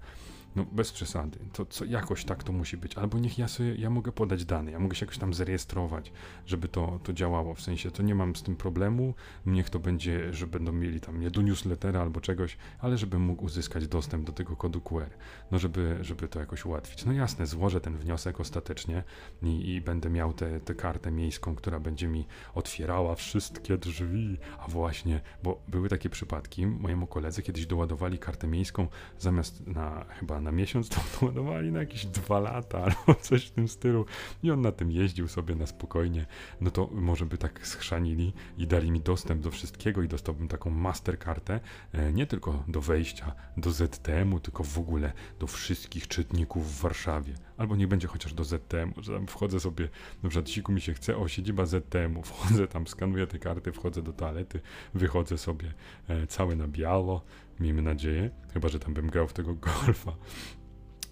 No 0.55 0.65
bez 0.71 0.91
przesady, 0.91 1.39
to 1.53 1.65
co, 1.65 1.85
jakoś 1.85 2.25
tak 2.25 2.43
to 2.43 2.53
musi 2.53 2.77
być. 2.77 2.95
Albo 2.95 3.19
niech 3.19 3.37
ja 3.37 3.47
sobie, 3.47 3.75
ja 3.75 3.89
mogę 3.89 4.11
podać 4.11 4.45
dane, 4.45 4.71
ja 4.71 4.79
mogę 4.79 4.95
się 4.95 5.05
jakoś 5.05 5.17
tam 5.17 5.33
zarejestrować, 5.33 6.11
żeby 6.45 6.67
to, 6.67 6.99
to 7.03 7.13
działało. 7.13 7.53
W 7.53 7.61
sensie 7.61 7.91
to 7.91 8.03
nie 8.03 8.15
mam 8.15 8.35
z 8.35 8.43
tym 8.43 8.55
problemu, 8.55 9.13
niech 9.45 9.69
to 9.69 9.79
będzie, 9.79 10.33
że 10.33 10.47
będą 10.47 10.71
mieli 10.71 11.01
tam 11.01 11.19
nie 11.19 11.31
do 11.31 11.41
newslettera 11.41 12.01
albo 12.01 12.21
czegoś, 12.21 12.57
ale 12.79 12.97
żebym 12.97 13.21
mógł 13.21 13.45
uzyskać 13.45 13.87
dostęp 13.87 14.25
do 14.25 14.31
tego 14.31 14.55
kodu 14.55 14.81
QR, 14.81 15.09
no 15.51 15.59
żeby, 15.59 15.97
żeby 16.01 16.27
to 16.27 16.39
jakoś 16.39 16.65
ułatwić. 16.65 17.05
No 17.05 17.13
jasne, 17.13 17.47
złożę 17.47 17.81
ten 17.81 17.97
wniosek 17.97 18.39
ostatecznie 18.39 19.03
i, 19.43 19.73
i 19.73 19.81
będę 19.81 20.09
miał 20.09 20.33
tę 20.33 20.75
kartę 20.75 21.11
miejską, 21.11 21.55
która 21.55 21.79
będzie 21.79 22.07
mi 22.07 22.25
otwierała 22.55 23.15
wszystkie 23.15 23.77
drzwi. 23.77 24.37
A 24.59 24.67
właśnie, 24.67 25.21
bo 25.43 25.61
były 25.67 25.89
takie 25.89 26.09
przypadki, 26.09 26.67
mojemu 26.67 27.07
koledze 27.07 27.41
kiedyś 27.41 27.65
doładowali 27.65 28.19
kartę 28.19 28.47
miejską 28.47 28.87
zamiast 29.19 29.67
na 29.67 30.05
chyba 30.19 30.36
na 30.41 30.51
miesiąc, 30.51 30.89
to 30.89 31.25
ładowali 31.25 31.71
na 31.71 31.79
jakieś 31.79 32.05
dwa 32.05 32.39
lata 32.39 32.83
albo 32.85 33.19
coś 33.21 33.45
w 33.45 33.51
tym 33.51 33.67
stylu. 33.67 34.05
I 34.43 34.51
on 34.51 34.61
na 34.61 34.71
tym 34.71 34.91
jeździł 34.91 35.27
sobie 35.27 35.55
na 35.55 35.67
spokojnie, 35.67 36.25
no 36.61 36.71
to 36.71 36.89
może 36.91 37.25
by 37.25 37.37
tak 37.37 37.67
schrzanili 37.67 38.33
i 38.57 38.67
dali 38.67 38.91
mi 38.91 39.01
dostęp 39.01 39.41
do 39.41 39.51
wszystkiego 39.51 40.03
i 40.03 40.07
dostałbym 40.07 40.47
taką 40.47 40.69
masterkartę, 40.69 41.59
e, 41.93 42.13
nie 42.13 42.25
tylko 42.25 42.63
do 42.67 42.81
wejścia 42.81 43.35
do 43.57 43.71
ZTM-u, 43.71 44.39
tylko 44.39 44.63
w 44.63 44.77
ogóle 44.77 45.13
do 45.39 45.47
wszystkich 45.47 46.07
czytników 46.07 46.75
w 46.75 46.81
Warszawie. 46.81 47.33
Albo 47.57 47.75
nie 47.75 47.87
będzie 47.87 48.07
chociaż 48.07 48.33
do 48.33 48.43
ZTM-u, 48.43 49.03
że 49.03 49.13
tam 49.13 49.27
wchodzę 49.27 49.59
sobie, 49.59 49.89
na 50.23 50.29
przykład 50.29 50.49
siku 50.49 50.71
mi 50.71 50.81
się 50.81 50.93
chce, 50.93 51.17
o 51.17 51.27
siedziba 51.27 51.65
ZTM-u, 51.65 52.23
wchodzę 52.23 52.67
tam, 52.67 52.87
skanuję 52.87 53.27
te 53.27 53.39
karty, 53.39 53.71
wchodzę 53.71 54.01
do 54.01 54.13
toalety, 54.13 54.59
wychodzę 54.93 55.37
sobie 55.37 55.73
e, 56.07 56.27
cały 56.27 56.55
na 56.55 56.67
biało, 56.67 57.21
miejmy 57.59 57.81
nadzieję, 57.81 58.29
chyba 58.53 58.69
że 58.69 58.79
tam 58.79 58.93
bym 58.93 59.09
grał 59.09 59.27
w 59.27 59.33
tego 59.33 59.55
golfa. 59.85 60.15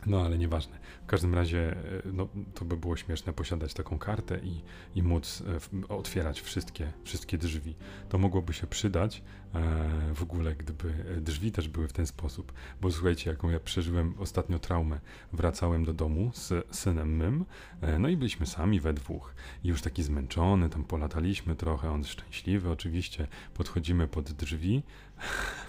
No 0.06 0.22
ale 0.22 0.38
nieważne. 0.38 0.80
W 1.04 1.06
każdym 1.06 1.36
razie 1.36 1.72
e, 1.72 1.78
no, 2.14 2.28
to 2.54 2.66
by 2.66 2.78
było 2.78 2.96
śmieszne 2.96 3.34
posiadać 3.34 3.74
taką 3.74 4.00
kartę 4.00 4.40
i, 4.44 4.62
i 4.96 5.04
móc 5.04 5.44
e, 5.84 5.88
otwierać 5.88 6.42
wszystkie, 6.42 6.94
wszystkie 7.04 7.38
drzwi. 7.38 7.76
To 8.10 8.18
mogłoby 8.18 8.54
się 8.54 8.68
przydać 8.68 9.24
e, 9.54 10.14
w 10.14 10.24
ogóle, 10.24 10.56
gdyby 10.56 10.94
drzwi 11.22 11.52
też 11.52 11.68
były 11.68 11.88
w 11.88 11.94
ten 11.94 12.08
sposób. 12.08 12.54
Bo 12.82 12.92
słuchajcie, 12.92 13.30
jaką 13.30 13.50
ja 13.50 13.60
przeżyłem 13.60 14.14
ostatnio 14.20 14.60
traumę. 14.60 15.00
Wracałem 15.34 15.86
do 15.86 15.94
domu 15.94 16.32
z 16.34 16.76
synem 16.76 17.16
mym, 17.16 17.46
e, 17.82 18.00
no 18.00 18.10
i 18.10 18.18
byliśmy 18.18 18.46
sami 18.46 18.80
we 18.80 18.94
dwóch. 18.94 19.36
I 19.64 19.68
już 19.68 19.82
taki 19.82 20.04
zmęczony, 20.04 20.70
tam 20.70 20.84
polataliśmy 20.84 21.56
trochę, 21.56 21.92
on 21.92 22.04
szczęśliwy 22.04 22.70
oczywiście. 22.70 23.28
Podchodzimy 23.54 24.08
pod 24.08 24.32
drzwi, 24.32 24.84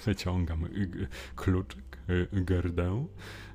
wyciągam 0.04 0.68
kluczyk, 1.37 1.98
gerdę 2.32 3.06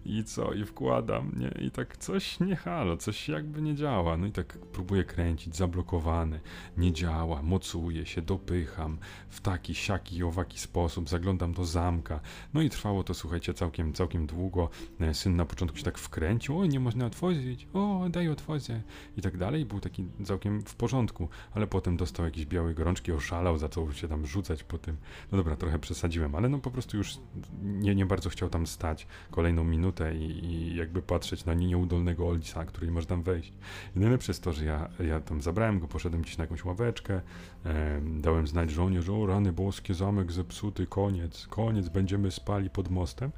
i 0.06 0.24
co, 0.24 0.54
i 0.54 0.66
wkładam, 0.66 1.32
nie? 1.38 1.66
I 1.66 1.72
tak 1.72 1.98
coś 1.98 2.40
nie 2.40 2.56
halo, 2.56 2.98
coś 2.98 3.30
jakby 3.30 3.62
nie 3.62 3.76
działa. 3.76 4.18
No 4.18 4.28
i 4.28 4.32
tak 4.32 4.58
próbuję 4.74 5.04
kręcić, 5.04 5.56
zablokowany, 5.56 6.40
nie 6.78 6.94
działa, 6.94 7.42
mocuję 7.42 8.06
się, 8.06 8.22
dopycham 8.22 8.98
w 9.30 9.42
taki, 9.42 9.76
siaki, 9.76 10.24
owaki 10.24 10.60
sposób, 10.60 11.10
zaglądam 11.10 11.54
do 11.54 11.66
zamka. 11.66 12.20
No 12.54 12.62
i 12.62 12.70
trwało 12.70 13.04
to, 13.04 13.14
słuchajcie, 13.14 13.54
całkiem, 13.54 13.94
całkiem 13.94 14.28
długo. 14.28 14.70
E, 15.00 15.14
syn 15.14 15.36
na 15.36 15.46
początku 15.46 15.78
się 15.78 15.84
tak 15.84 15.98
wkręcił, 15.98 16.60
o, 16.60 16.66
nie 16.66 16.80
można 16.80 17.06
otworzyć, 17.06 17.68
o, 17.74 18.08
daj 18.10 18.30
otworzę 18.30 18.82
i 19.18 19.22
tak 19.22 19.38
dalej. 19.38 19.66
Był 19.66 19.80
taki 19.80 20.06
całkiem 20.24 20.62
w 20.62 20.76
porządku, 20.76 21.30
ale 21.54 21.68
potem 21.68 21.98
dostał 21.98 22.26
jakieś 22.26 22.46
białe 22.46 22.74
gorączki, 22.74 23.12
oszalał, 23.12 23.58
zaczął 23.58 23.94
się 23.94 24.08
tam 24.08 24.26
rzucać 24.26 24.64
po 24.64 24.78
tym. 24.78 24.98
No 25.32 25.38
dobra, 25.38 25.56
trochę 25.56 25.80
przesadziłem, 25.80 26.36
ale 26.36 26.50
no 26.50 26.60
po 26.60 26.72
prostu 26.72 26.98
już 26.98 27.18
nie, 27.62 27.96
nie 27.96 28.06
bardzo 28.06 28.30
chciał 28.30 28.50
tam 28.50 28.68
stać 28.68 29.08
kolejną 29.32 29.64
minutę 29.64 29.91
i, 30.16 30.46
i 30.46 30.76
jakby 30.76 31.02
patrzeć 31.02 31.46
na 31.46 31.54
nieudolnego 31.54 32.28
Olisa, 32.28 32.66
który 32.66 32.92
może 32.92 33.08
tam 33.08 33.24
wejść. 33.24 33.54
I 33.96 34.00
najlepsze 34.00 34.32
jest 34.32 34.44
to, 34.44 34.54
że 34.54 34.66
ja, 34.66 34.90
ja 35.00 35.20
tam 35.20 35.42
zabrałem 35.42 35.80
go, 35.80 35.88
poszedłem 35.88 36.22
gdzieś 36.22 36.38
na 36.38 36.44
jakąś 36.44 36.66
ławeczkę, 36.66 37.22
e, 37.66 38.02
dałem 38.02 38.48
znać 38.48 38.72
żonie, 38.72 39.02
że 39.02 39.14
o 39.14 39.26
rany 39.26 39.54
boskie, 39.54 39.94
zamek 39.94 40.32
zepsuty, 40.32 40.88
koniec, 40.88 41.48
koniec, 41.48 41.90
będziemy 41.90 42.32
spali 42.32 42.70
pod 42.70 42.90
mostem, 42.90 43.32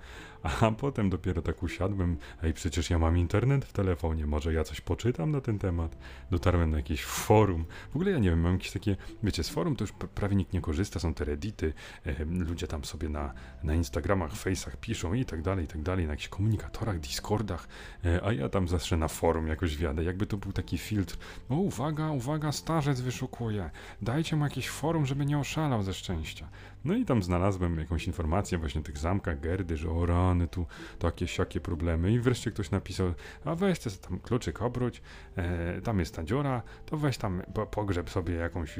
a 0.43 0.71
potem 0.71 1.09
dopiero 1.09 1.41
tak 1.41 1.63
usiadłem, 1.63 2.17
ej, 2.43 2.53
przecież 2.53 2.89
ja 2.89 2.99
mam 2.99 3.17
internet 3.17 3.65
w 3.65 3.73
telefonie, 3.73 4.25
może 4.25 4.53
ja 4.53 4.63
coś 4.63 4.81
poczytam 4.81 5.31
na 5.31 5.41
ten 5.41 5.59
temat. 5.59 5.97
Dotarłem 6.31 6.71
na 6.71 6.77
jakieś 6.77 7.03
forum. 7.03 7.65
W 7.91 7.95
ogóle 7.95 8.11
ja 8.11 8.19
nie 8.19 8.29
wiem, 8.29 8.41
mam 8.41 8.53
jakieś 8.53 8.71
takie, 8.71 8.95
wiecie, 9.23 9.43
z 9.43 9.49
forum 9.49 9.75
to 9.75 9.83
już 9.83 9.91
prawie 9.91 10.35
nikt 10.35 10.53
nie 10.53 10.61
korzysta, 10.61 10.99
są 10.99 11.13
te 11.13 11.25
reddity, 11.25 11.73
e, 12.05 12.25
ludzie 12.25 12.67
tam 12.67 12.85
sobie 12.85 13.09
na, 13.09 13.33
na 13.63 13.73
Instagramach, 13.73 14.31
Face'ach 14.31 14.77
piszą 14.81 15.13
i 15.13 15.25
tak 15.25 15.41
dalej, 15.41 15.65
i 15.65 15.67
tak 15.67 15.81
dalej, 15.81 16.05
na 16.05 16.11
jakichś 16.11 16.29
komunikatorach, 16.29 16.99
Discordach, 16.99 17.67
e, 18.05 18.25
a 18.25 18.33
ja 18.33 18.49
tam 18.49 18.67
zawsze 18.67 18.97
na 18.97 19.07
forum 19.07 19.47
jakoś 19.47 19.77
wiadę, 19.77 20.03
jakby 20.03 20.25
to 20.25 20.37
był 20.37 20.53
taki 20.53 20.77
filtr. 20.77 21.17
O, 21.49 21.55
uwaga, 21.55 22.11
uwaga, 22.11 22.51
starzec 22.51 23.01
wyszukuje, 23.01 23.69
dajcie 24.01 24.35
mu 24.35 24.43
jakieś 24.43 24.69
forum, 24.69 25.05
żeby 25.05 25.25
nie 25.25 25.39
oszalał 25.39 25.83
ze 25.83 25.93
szczęścia. 25.93 26.47
No 26.85 26.93
i 26.93 27.05
tam 27.05 27.23
znalazłem 27.23 27.77
jakąś 27.77 28.07
informację 28.07 28.57
właśnie 28.57 28.81
o 28.81 28.83
tych 28.83 28.97
zamkach 28.97 29.39
Gerdy, 29.39 29.77
że 29.77 29.89
o 29.89 30.05
rany, 30.33 30.47
tu 30.47 30.65
takie, 30.99 31.27
siakie 31.27 31.59
problemy. 31.59 32.11
I 32.11 32.19
wreszcie 32.19 32.51
ktoś 32.51 32.71
napisał, 32.71 33.13
a 33.45 33.55
weź 33.55 33.79
te 33.79 33.91
tam 33.91 34.19
kluczyk 34.19 34.61
obróć, 34.61 35.01
e, 35.35 35.81
tam 35.81 35.99
jest 35.99 36.15
ta 36.15 36.23
dziura, 36.23 36.61
to 36.85 36.97
weź 36.97 37.17
tam 37.17 37.41
pogrzeb 37.71 38.09
sobie 38.09 38.33
jakąś 38.33 38.79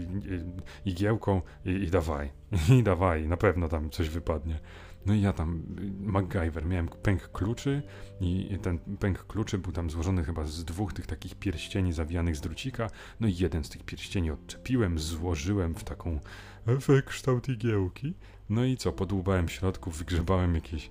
igiełką 0.86 1.42
i, 1.66 1.70
i 1.70 1.88
dawaj. 1.88 2.30
I 2.80 2.84
dawaj, 2.84 3.28
na 3.28 3.38
pewno 3.38 3.70
tam 3.70 3.90
coś 3.90 4.10
wypadnie. 4.10 4.60
No 5.06 5.14
i 5.14 5.22
ja 5.22 5.34
tam, 5.34 5.64
MacGyver, 6.00 6.66
miałem 6.66 6.88
pęk 6.88 7.32
kluczy 7.32 7.82
i 8.22 8.58
ten 8.62 8.80
pęk 9.00 9.28
kluczy 9.28 9.58
był 9.58 9.72
tam 9.72 9.90
złożony 9.90 10.24
chyba 10.24 10.46
z 10.46 10.66
dwóch 10.66 10.94
tych 10.94 11.08
takich 11.08 11.36
pierścieni 11.36 11.94
zawijanych 11.94 12.36
z 12.36 12.42
drucika. 12.42 12.90
No 13.20 13.28
i 13.28 13.36
jeden 13.36 13.64
z 13.64 13.70
tych 13.70 13.84
pierścieni 13.84 14.32
odczepiłem, 14.32 15.00
złożyłem 15.00 15.76
w 15.76 15.84
taką 15.84 16.20
w 16.66 17.04
kształt 17.06 17.50
igiełki. 17.50 18.14
No 18.50 18.66
i 18.66 18.78
co, 18.78 18.92
podłubałem 18.92 19.48
w 19.48 19.52
środku, 19.52 19.92
wygrzebałem 19.92 20.56
jakieś 20.56 20.90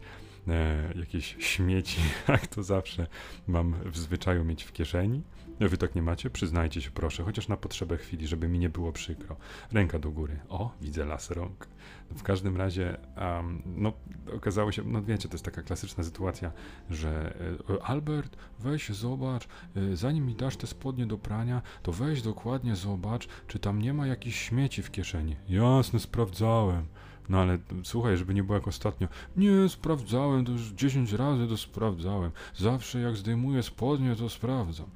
jakieś 0.95 1.37
śmieci, 1.39 2.01
jak 2.29 2.47
to 2.47 2.63
zawsze 2.63 3.07
mam 3.47 3.75
w 3.85 3.99
zwyczaju 3.99 4.45
mieć 4.45 4.65
w 4.65 4.73
kieszeni. 4.73 5.23
Wy 5.61 5.77
tak 5.77 5.95
nie 5.95 6.03
macie? 6.03 6.31
Przyznajcie 6.31 6.83
się 6.83 6.91
proszę, 6.91 7.23
chociaż 7.23 7.49
na 7.49 7.57
potrzebę 7.57 7.97
chwili, 7.97 8.27
żeby 8.27 8.49
mi 8.49 8.59
nie 8.59 8.69
było 8.69 8.93
przykro. 8.93 9.37
Ręka 9.73 9.99
do 9.99 10.11
góry. 10.11 10.39
O, 10.49 10.73
widzę 10.81 11.05
las 11.05 11.31
rąk. 11.31 11.69
W 12.11 12.23
każdym 12.23 12.57
razie, 12.57 12.97
um, 13.17 13.63
no, 13.67 13.93
okazało 14.37 14.73
się, 14.73 14.83
no 14.85 15.03
wiecie, 15.03 15.29
to 15.29 15.35
jest 15.35 15.45
taka 15.45 15.63
klasyczna 15.63 16.05
sytuacja, 16.05 16.53
że 16.91 17.35
e, 17.71 17.83
Albert, 17.85 18.37
weź 18.59 18.89
zobacz, 18.89 19.49
e, 19.77 19.97
zanim 19.97 20.27
mi 20.27 20.35
dasz 20.35 20.57
te 20.57 20.67
spodnie 20.67 21.07
do 21.07 21.19
prania, 21.19 21.63
to 21.83 21.93
weź 21.93 22.23
dokładnie 22.23 22.77
zobacz, 22.77 23.29
czy 23.47 23.59
tam 23.59 23.83
nie 23.83 23.95
ma 23.95 24.07
jakichś 24.07 24.49
śmieci 24.49 24.83
w 24.83 24.91
kieszeni. 24.91 25.37
Jasne, 25.49 26.01
sprawdzałem. 26.01 26.87
No 27.29 27.39
ale 27.39 27.59
słuchaj, 27.85 28.17
żeby 28.17 28.35
nie 28.35 28.43
było 28.43 28.59
jak 28.59 28.69
ostatnio. 28.69 29.09
Nie, 29.37 29.69
sprawdzałem, 29.69 30.45
to 30.45 30.53
już 30.53 30.63
10 30.63 31.13
razy 31.13 31.49
to 31.49 31.57
sprawdzałem. 31.57 32.31
Zawsze 32.57 33.01
jak 33.01 33.17
zdejmuję 33.17 33.63
spodnie, 33.63 34.17
to 34.17 34.29
sprawdzam. 34.29 34.87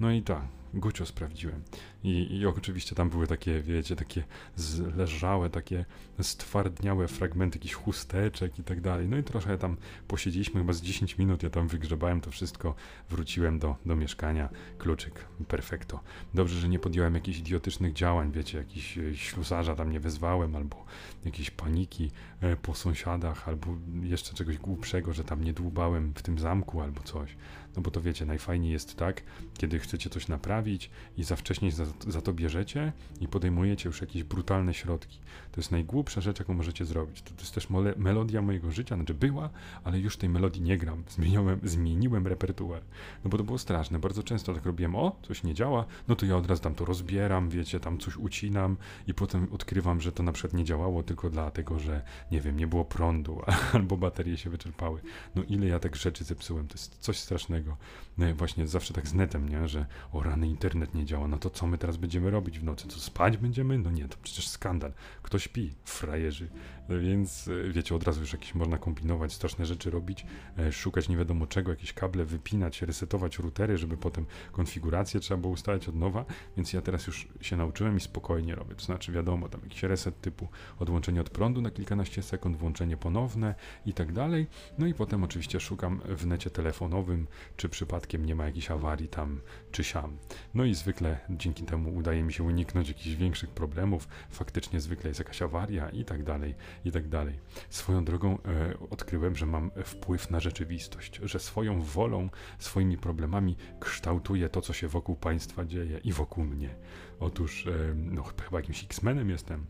No 0.00 0.10
i 0.10 0.22
tak, 0.22 0.42
Gucio 0.74 1.06
sprawdziłem. 1.06 1.62
I, 2.04 2.36
I 2.36 2.46
oczywiście 2.46 2.94
tam 2.94 3.10
były 3.10 3.26
takie, 3.26 3.60
wiecie, 3.60 3.96
takie 3.96 4.24
zleżałe, 4.56 5.50
takie 5.50 5.84
stwardniałe 6.22 7.08
fragmenty 7.08 7.58
jakichś 7.58 7.74
chusteczek 7.74 8.58
i 8.58 8.64
tak 8.64 8.80
dalej. 8.80 9.08
No 9.08 9.16
i 9.18 9.22
trochę 9.22 9.58
tam 9.58 9.76
posiedzieliśmy, 10.08 10.60
chyba 10.60 10.72
z 10.72 10.82
10 10.82 11.18
minut, 11.18 11.42
ja 11.42 11.50
tam 11.50 11.68
wygrzebałem 11.68 12.20
to 12.20 12.30
wszystko, 12.30 12.74
wróciłem 13.10 13.58
do, 13.58 13.76
do 13.86 13.96
mieszkania, 13.96 14.48
kluczyk, 14.78 15.24
perfekto. 15.48 16.00
Dobrze, 16.34 16.60
że 16.60 16.68
nie 16.68 16.78
podjąłem 16.78 17.14
jakichś 17.14 17.38
idiotycznych 17.38 17.92
działań, 17.92 18.32
wiecie, 18.32 18.58
jakiś 18.58 18.98
e, 18.98 19.16
ślusarza 19.16 19.74
tam 19.74 19.92
nie 19.92 20.00
wezwałem, 20.00 20.56
albo 20.56 20.84
jakiejś 21.24 21.50
paniki 21.50 22.10
e, 22.40 22.56
po 22.56 22.74
sąsiadach, 22.74 23.48
albo 23.48 23.76
jeszcze 24.02 24.34
czegoś 24.34 24.58
głupszego, 24.58 25.12
że 25.12 25.24
tam 25.24 25.44
nie 25.44 25.52
dłubałem 25.52 26.12
w 26.14 26.22
tym 26.22 26.38
zamku, 26.38 26.80
albo 26.80 27.02
coś. 27.02 27.36
No 27.76 27.82
bo 27.82 27.90
to 27.90 28.00
wiecie, 28.00 28.26
najfajniej 28.26 28.72
jest 28.72 28.96
tak, 28.96 29.22
kiedy 29.58 29.78
chcecie 29.78 30.10
coś 30.10 30.28
naprawić 30.28 30.90
i 31.16 31.24
za 31.24 31.36
wcześnie 31.36 31.72
za, 31.72 31.84
za 32.08 32.22
to 32.22 32.32
bierzecie 32.32 32.92
i 33.20 33.28
podejmujecie 33.28 33.88
już 33.88 34.00
jakieś 34.00 34.22
brutalne 34.22 34.74
środki. 34.74 35.18
To 35.52 35.60
jest 35.60 35.70
najgłupsza 35.70 36.20
rzecz, 36.20 36.38
jaką 36.38 36.54
możecie 36.54 36.84
zrobić. 36.84 37.22
To, 37.22 37.30
to 37.30 37.40
jest 37.40 37.54
też 37.54 37.70
mole, 37.70 37.94
melodia 37.96 38.42
mojego 38.42 38.70
życia, 38.70 38.96
znaczy 38.96 39.14
była, 39.14 39.50
ale 39.84 39.98
już 39.98 40.16
tej 40.16 40.28
melodii 40.28 40.62
nie 40.62 40.78
gram. 40.78 41.04
Zmieniłem, 41.08 41.60
zmieniłem 41.64 42.26
repertuar. 42.26 42.82
No 43.24 43.30
bo 43.30 43.38
to 43.38 43.44
było 43.44 43.58
straszne. 43.58 43.98
Bardzo 43.98 44.22
często 44.22 44.54
tak 44.54 44.66
robiłem, 44.66 44.96
o, 44.96 45.16
coś 45.22 45.42
nie 45.42 45.54
działa, 45.54 45.84
no 46.08 46.16
to 46.16 46.26
ja 46.26 46.36
od 46.36 46.46
razu 46.46 46.62
tam 46.62 46.74
to 46.74 46.84
rozbieram, 46.84 47.48
wiecie, 47.48 47.80
tam 47.80 47.98
coś 47.98 48.16
ucinam 48.16 48.76
i 49.06 49.14
potem 49.14 49.48
odkrywam, 49.52 50.00
że 50.00 50.12
to 50.12 50.22
na 50.22 50.32
przykład 50.32 50.54
nie 50.54 50.64
działało 50.64 51.02
tylko 51.02 51.30
dlatego, 51.30 51.78
że 51.78 52.02
nie 52.30 52.40
wiem, 52.40 52.56
nie 52.56 52.66
było 52.66 52.84
prądu 52.84 53.42
albo 53.72 53.96
baterie 53.96 54.36
się 54.36 54.50
wyczerpały. 54.50 55.00
No 55.34 55.42
ile 55.42 55.66
ja 55.66 55.78
tak 55.78 55.96
rzeczy 55.96 56.24
zepsułem, 56.24 56.68
to 56.68 56.74
jest 56.74 56.98
coś 56.98 57.18
strasznego. 57.18 57.76
No 58.18 58.34
właśnie 58.34 58.66
zawsze 58.66 58.94
tak 58.94 59.08
z 59.08 59.14
netem, 59.14 59.48
nie, 59.48 59.68
że 59.68 59.86
o 60.12 60.22
rany 60.22 60.48
internet 60.48 60.94
nie 60.94 61.04
działa, 61.04 61.28
no 61.28 61.38
to 61.38 61.50
co 61.50 61.66
my 61.66 61.78
teraz 61.82 61.96
będziemy 61.96 62.30
robić 62.30 62.58
w 62.58 62.64
nocy? 62.64 62.88
Co 62.88 63.00
spać 63.00 63.36
będziemy? 63.36 63.78
No 63.78 63.90
nie, 63.90 64.08
to 64.08 64.16
przecież 64.22 64.48
skandal. 64.48 64.92
Kto 65.22 65.38
śpi? 65.38 65.74
Frajerzy. 65.84 66.48
Więc 66.88 67.48
e, 67.48 67.72
wiecie, 67.72 67.94
od 67.94 68.02
razu 68.02 68.20
już 68.20 68.32
jakieś 68.32 68.54
można 68.54 68.78
kombinować, 68.78 69.32
straszne 69.32 69.66
rzeczy 69.66 69.90
robić, 69.90 70.26
e, 70.58 70.72
szukać 70.72 71.08
nie 71.08 71.16
wiadomo 71.16 71.46
czego, 71.46 71.70
jakieś 71.70 71.92
kable 71.92 72.24
wypinać, 72.24 72.82
resetować 72.82 73.38
routery, 73.38 73.78
żeby 73.78 73.96
potem 73.96 74.26
konfigurację 74.52 75.20
trzeba 75.20 75.40
było 75.40 75.52
ustalić 75.52 75.88
od 75.88 75.94
nowa, 75.94 76.24
więc 76.56 76.72
ja 76.72 76.82
teraz 76.82 77.06
już 77.06 77.28
się 77.40 77.56
nauczyłem 77.56 77.96
i 77.96 78.00
spokojnie 78.00 78.54
robię. 78.54 78.74
To 78.74 78.84
znaczy 78.84 79.12
wiadomo, 79.12 79.48
tam 79.48 79.60
jakiś 79.64 79.82
reset 79.82 80.20
typu 80.20 80.48
odłączenie 80.78 81.20
od 81.20 81.30
prądu 81.30 81.60
na 81.60 81.70
kilkanaście 81.70 82.22
sekund, 82.22 82.56
włączenie 82.56 82.96
ponowne 82.96 83.54
i 83.86 83.94
tak 83.94 84.12
dalej. 84.12 84.46
No 84.78 84.86
i 84.86 84.94
potem 84.94 85.24
oczywiście 85.24 85.60
szukam 85.60 86.00
w 86.08 86.26
necie 86.26 86.50
telefonowym, 86.50 87.26
czy 87.56 87.68
przypadkiem 87.68 88.26
nie 88.26 88.34
ma 88.34 88.46
jakiejś 88.46 88.70
awarii 88.70 89.08
tam 89.08 89.40
czy 89.70 89.84
siam. 89.84 90.16
No 90.54 90.64
i 90.64 90.74
zwykle 90.74 91.18
dzięki 91.30 91.64
temu 91.64 91.96
udaje 91.96 92.22
mi 92.22 92.32
się 92.32 92.44
uniknąć 92.44 92.88
jakichś 92.88 93.16
większych 93.16 93.50
problemów, 93.50 94.08
faktycznie 94.30 94.80
zwykle 94.80 95.08
jest 95.08 95.20
jakaś 95.20 95.42
awaria 95.42 95.90
i 95.90 96.04
tak 96.04 96.22
dalej 96.22 96.54
i 96.84 96.92
tak 96.92 97.08
dalej. 97.08 97.38
Swoją 97.70 98.04
drogą 98.04 98.38
e, 98.38 98.74
odkryłem, 98.90 99.36
że 99.36 99.46
mam 99.46 99.70
wpływ 99.84 100.30
na 100.30 100.40
rzeczywistość, 100.40 101.20
że 101.22 101.38
swoją 101.38 101.82
wolą, 101.82 102.28
swoimi 102.58 102.98
problemami 102.98 103.56
kształtuję 103.80 104.48
to, 104.48 104.60
co 104.60 104.72
się 104.72 104.88
wokół 104.88 105.16
państwa 105.16 105.64
dzieje 105.64 105.98
i 105.98 106.12
wokół 106.12 106.44
mnie. 106.44 106.74
Otóż, 107.20 107.66
e, 107.66 107.94
no 107.94 108.22
chyba 108.22 108.58
jakimś 108.58 108.84
X-Menem 108.84 109.30
jestem. 109.30 109.66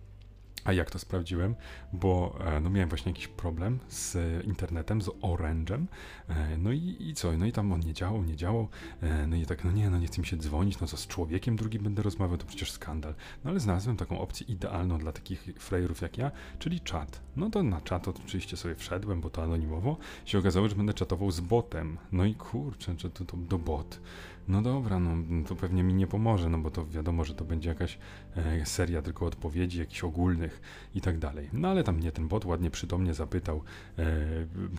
A 0.64 0.72
jak 0.72 0.90
to 0.90 0.98
sprawdziłem? 0.98 1.54
Bo 1.92 2.38
e, 2.40 2.60
no, 2.60 2.70
miałem 2.70 2.88
właśnie 2.88 3.12
jakiś 3.12 3.28
problem 3.28 3.78
z 3.88 4.16
internetem, 4.44 5.02
z 5.02 5.08
Orange'em. 5.08 5.84
E, 6.28 6.58
no 6.58 6.72
i, 6.72 6.96
i 7.00 7.14
co? 7.14 7.32
No 7.32 7.46
i 7.46 7.52
tam 7.52 7.72
on 7.72 7.80
nie 7.80 7.92
działał, 7.92 8.22
nie 8.22 8.36
działał. 8.36 8.68
E, 9.02 9.26
no 9.26 9.36
i 9.36 9.46
tak, 9.46 9.64
no 9.64 9.72
nie, 9.72 9.90
no 9.90 9.98
nie 9.98 10.06
chcę 10.06 10.20
mi 10.20 10.26
się 10.26 10.36
dzwonić, 10.36 10.80
no 10.80 10.86
co 10.86 10.96
z 10.96 11.06
człowiekiem 11.06 11.56
drugim 11.56 11.82
będę 11.82 12.02
rozmawiał, 12.02 12.38
to 12.38 12.46
przecież 12.46 12.70
skandal. 12.70 13.14
No 13.44 13.50
ale 13.50 13.60
znalazłem 13.60 13.96
taką 13.96 14.20
opcję 14.20 14.46
idealną 14.46 14.98
dla 14.98 15.12
takich 15.12 15.48
frajerów 15.58 16.00
jak 16.00 16.18
ja, 16.18 16.30
czyli 16.58 16.80
czat. 16.80 17.20
No 17.36 17.50
to 17.50 17.62
na 17.62 17.80
czat 17.80 18.08
oczywiście 18.08 18.56
sobie 18.56 18.74
wszedłem, 18.74 19.20
bo 19.20 19.30
to 19.30 19.42
anonimowo. 19.42 19.96
Się 20.24 20.38
okazało, 20.38 20.68
że 20.68 20.76
będę 20.76 20.94
czatował 20.94 21.30
z 21.30 21.40
botem. 21.40 21.98
No 22.12 22.24
i 22.24 22.34
kurczę, 22.34 22.94
że 22.98 23.10
to, 23.10 23.24
to, 23.24 23.36
to 23.48 23.58
bot 23.58 24.00
no 24.48 24.62
dobra, 24.62 24.98
no 24.98 25.44
to 25.48 25.56
pewnie 25.56 25.82
mi 25.82 25.94
nie 25.94 26.06
pomoże, 26.06 26.48
no 26.48 26.58
bo 26.58 26.70
to 26.70 26.86
wiadomo, 26.86 27.24
że 27.24 27.34
to 27.34 27.44
będzie 27.44 27.68
jakaś 27.68 27.98
e, 28.36 28.66
seria 28.66 29.02
tylko 29.02 29.26
odpowiedzi, 29.26 29.78
jakichś 29.78 30.04
ogólnych 30.04 30.60
i 30.94 31.00
tak 31.00 31.18
dalej. 31.18 31.48
No 31.52 31.68
ale 31.68 31.84
tam 31.84 31.96
mnie 31.96 32.12
ten 32.12 32.28
bot 32.28 32.44
ładnie 32.44 32.70
przytomnie 32.70 33.14
zapytał, 33.14 33.62
e, 33.98 34.04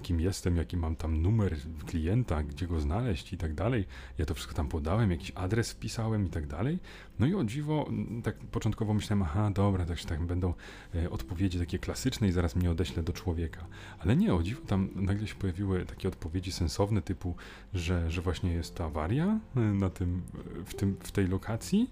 kim 0.01 0.19
jestem, 0.19 0.57
jaki 0.57 0.77
mam 0.77 0.95
tam 0.95 1.21
numer 1.21 1.55
klienta, 1.85 2.43
gdzie 2.43 2.67
go 2.67 2.79
znaleźć 2.79 3.33
i 3.33 3.37
tak 3.37 3.53
dalej. 3.53 3.85
Ja 4.17 4.25
to 4.25 4.33
wszystko 4.33 4.55
tam 4.55 4.69
podałem, 4.69 5.11
jakiś 5.11 5.31
adres 5.35 5.71
wpisałem 5.71 6.25
i 6.25 6.29
tak 6.29 6.47
dalej. 6.47 6.79
No 7.19 7.27
i 7.27 7.35
o 7.35 7.43
dziwo, 7.43 7.89
tak 8.23 8.37
początkowo 8.37 8.93
myślałem, 8.93 9.23
aha, 9.23 9.51
dobra, 9.53 9.85
tak, 9.85 10.01
tak 10.01 10.21
będą 10.21 10.53
e, 10.95 11.09
odpowiedzi 11.09 11.59
takie 11.59 11.79
klasyczne 11.79 12.27
i 12.27 12.31
zaraz 12.31 12.55
mnie 12.55 12.71
odeślę 12.71 13.03
do 13.03 13.13
człowieka. 13.13 13.65
Ale 13.99 14.15
nie, 14.15 14.33
o 14.33 14.43
dziwo, 14.43 14.61
tam 14.67 14.89
nagle 14.95 15.27
się 15.27 15.35
pojawiły 15.35 15.85
takie 15.85 16.07
odpowiedzi 16.07 16.51
sensowne 16.51 17.01
typu, 17.01 17.35
że, 17.73 18.11
że 18.11 18.21
właśnie 18.21 18.53
jest 18.53 18.75
to 18.75 18.85
awaria, 18.85 19.39
na 19.55 19.89
tym, 19.89 20.21
w, 20.65 20.73
tym, 20.73 20.97
w 20.99 21.11
tej 21.11 21.27
lokacji 21.27 21.89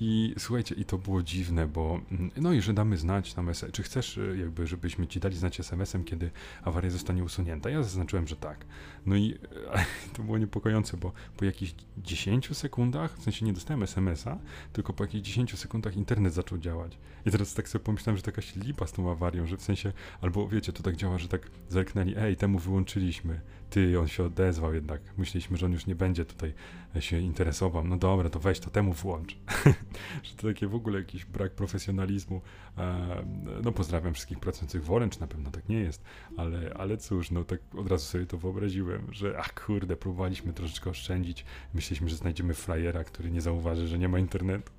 i 0.00 0.34
słuchajcie, 0.38 0.74
i 0.74 0.84
to 0.84 0.98
było 0.98 1.22
dziwne, 1.22 1.66
bo 1.66 2.00
mm, 2.10 2.30
no 2.36 2.52
i 2.52 2.60
że 2.60 2.74
damy 2.74 2.96
znać 2.96 3.36
nam, 3.36 3.50
czy 3.72 3.82
chcesz 3.82 4.18
e, 4.18 4.36
jakby, 4.36 4.66
żebyśmy 4.66 5.06
ci 5.06 5.20
dali 5.20 5.36
znać 5.36 5.60
SMS-em, 5.60 6.04
kiedy 6.04 6.30
awaria 6.62 6.90
zostanie 6.90 7.24
usunięta. 7.24 7.70
Ja 7.70 7.82
zaznaczyłem, 7.82 8.28
że 8.28 8.36
tak. 8.36 8.64
No 9.06 9.16
i 9.16 9.38
to 10.14 10.22
było 10.22 10.38
niepokojące, 10.38 10.96
bo 10.96 11.12
po 11.36 11.44
jakichś 11.44 11.74
10 11.98 12.56
sekundach, 12.56 13.18
w 13.18 13.22
sensie 13.22 13.46
nie 13.46 13.52
dostałem 13.52 13.82
SMS-a, 13.82 14.38
tylko 14.72 14.92
po 14.92 15.04
jakichś 15.04 15.26
10 15.26 15.58
sekundach 15.58 15.96
internet 15.96 16.34
zaczął 16.34 16.58
działać. 16.58 16.98
I 17.26 17.30
teraz 17.30 17.54
tak 17.54 17.68
sobie 17.68 17.84
pomyślałem, 17.84 18.16
że 18.16 18.22
to 18.22 18.30
jakaś 18.30 18.56
lipa 18.56 18.86
z 18.86 18.92
tą 18.92 19.10
awarią, 19.10 19.46
że 19.46 19.56
w 19.56 19.62
sensie, 19.62 19.92
albo 20.20 20.48
wiecie, 20.48 20.72
to 20.72 20.82
tak 20.82 20.96
działa, 20.96 21.18
że 21.18 21.28
tak 21.28 21.50
zerknęli, 21.68 22.14
ej, 22.16 22.36
temu 22.36 22.58
wyłączyliśmy, 22.58 23.40
ty, 23.74 24.00
on 24.00 24.08
się 24.08 24.24
odezwał 24.24 24.74
jednak. 24.74 25.00
Myśleliśmy, 25.16 25.56
że 25.56 25.66
on 25.66 25.72
już 25.72 25.86
nie 25.86 25.94
będzie 25.94 26.24
tutaj 26.24 26.52
e, 26.96 27.02
się 27.02 27.18
interesował. 27.18 27.84
No 27.84 27.96
dobra, 27.96 28.30
to 28.30 28.40
weź 28.40 28.60
to 28.60 28.70
temu 28.70 28.92
włącz. 28.92 29.36
że 30.24 30.34
to 30.36 30.48
takie 30.48 30.66
w 30.66 30.74
ogóle 30.74 30.98
jakiś 30.98 31.24
brak 31.24 31.52
profesjonalizmu. 31.52 32.40
E, 32.78 33.24
no 33.64 33.72
pozdrawiam 33.72 34.14
wszystkich 34.14 34.38
pracujących 34.38 34.84
w 34.84 34.92
Orange, 34.92 35.20
na 35.20 35.26
pewno 35.26 35.50
tak 35.50 35.68
nie 35.68 35.80
jest, 35.80 36.04
ale, 36.36 36.74
ale 36.74 36.96
cóż, 36.96 37.30
no 37.30 37.44
tak 37.44 37.60
od 37.76 37.88
razu 37.88 38.06
sobie 38.06 38.26
to 38.26 38.38
wyobraziłem, 38.38 39.06
że 39.12 39.38
ach 39.38 39.54
kurde, 39.54 39.96
próbowaliśmy 39.96 40.52
troszeczkę 40.52 40.90
oszczędzić. 40.90 41.44
Myśleliśmy, 41.74 42.08
że 42.08 42.16
znajdziemy 42.16 42.54
frajera, 42.54 43.04
który 43.04 43.30
nie 43.30 43.40
zauważy, 43.40 43.88
że 43.88 43.98
nie 43.98 44.08
ma 44.08 44.18
internetu. 44.18 44.72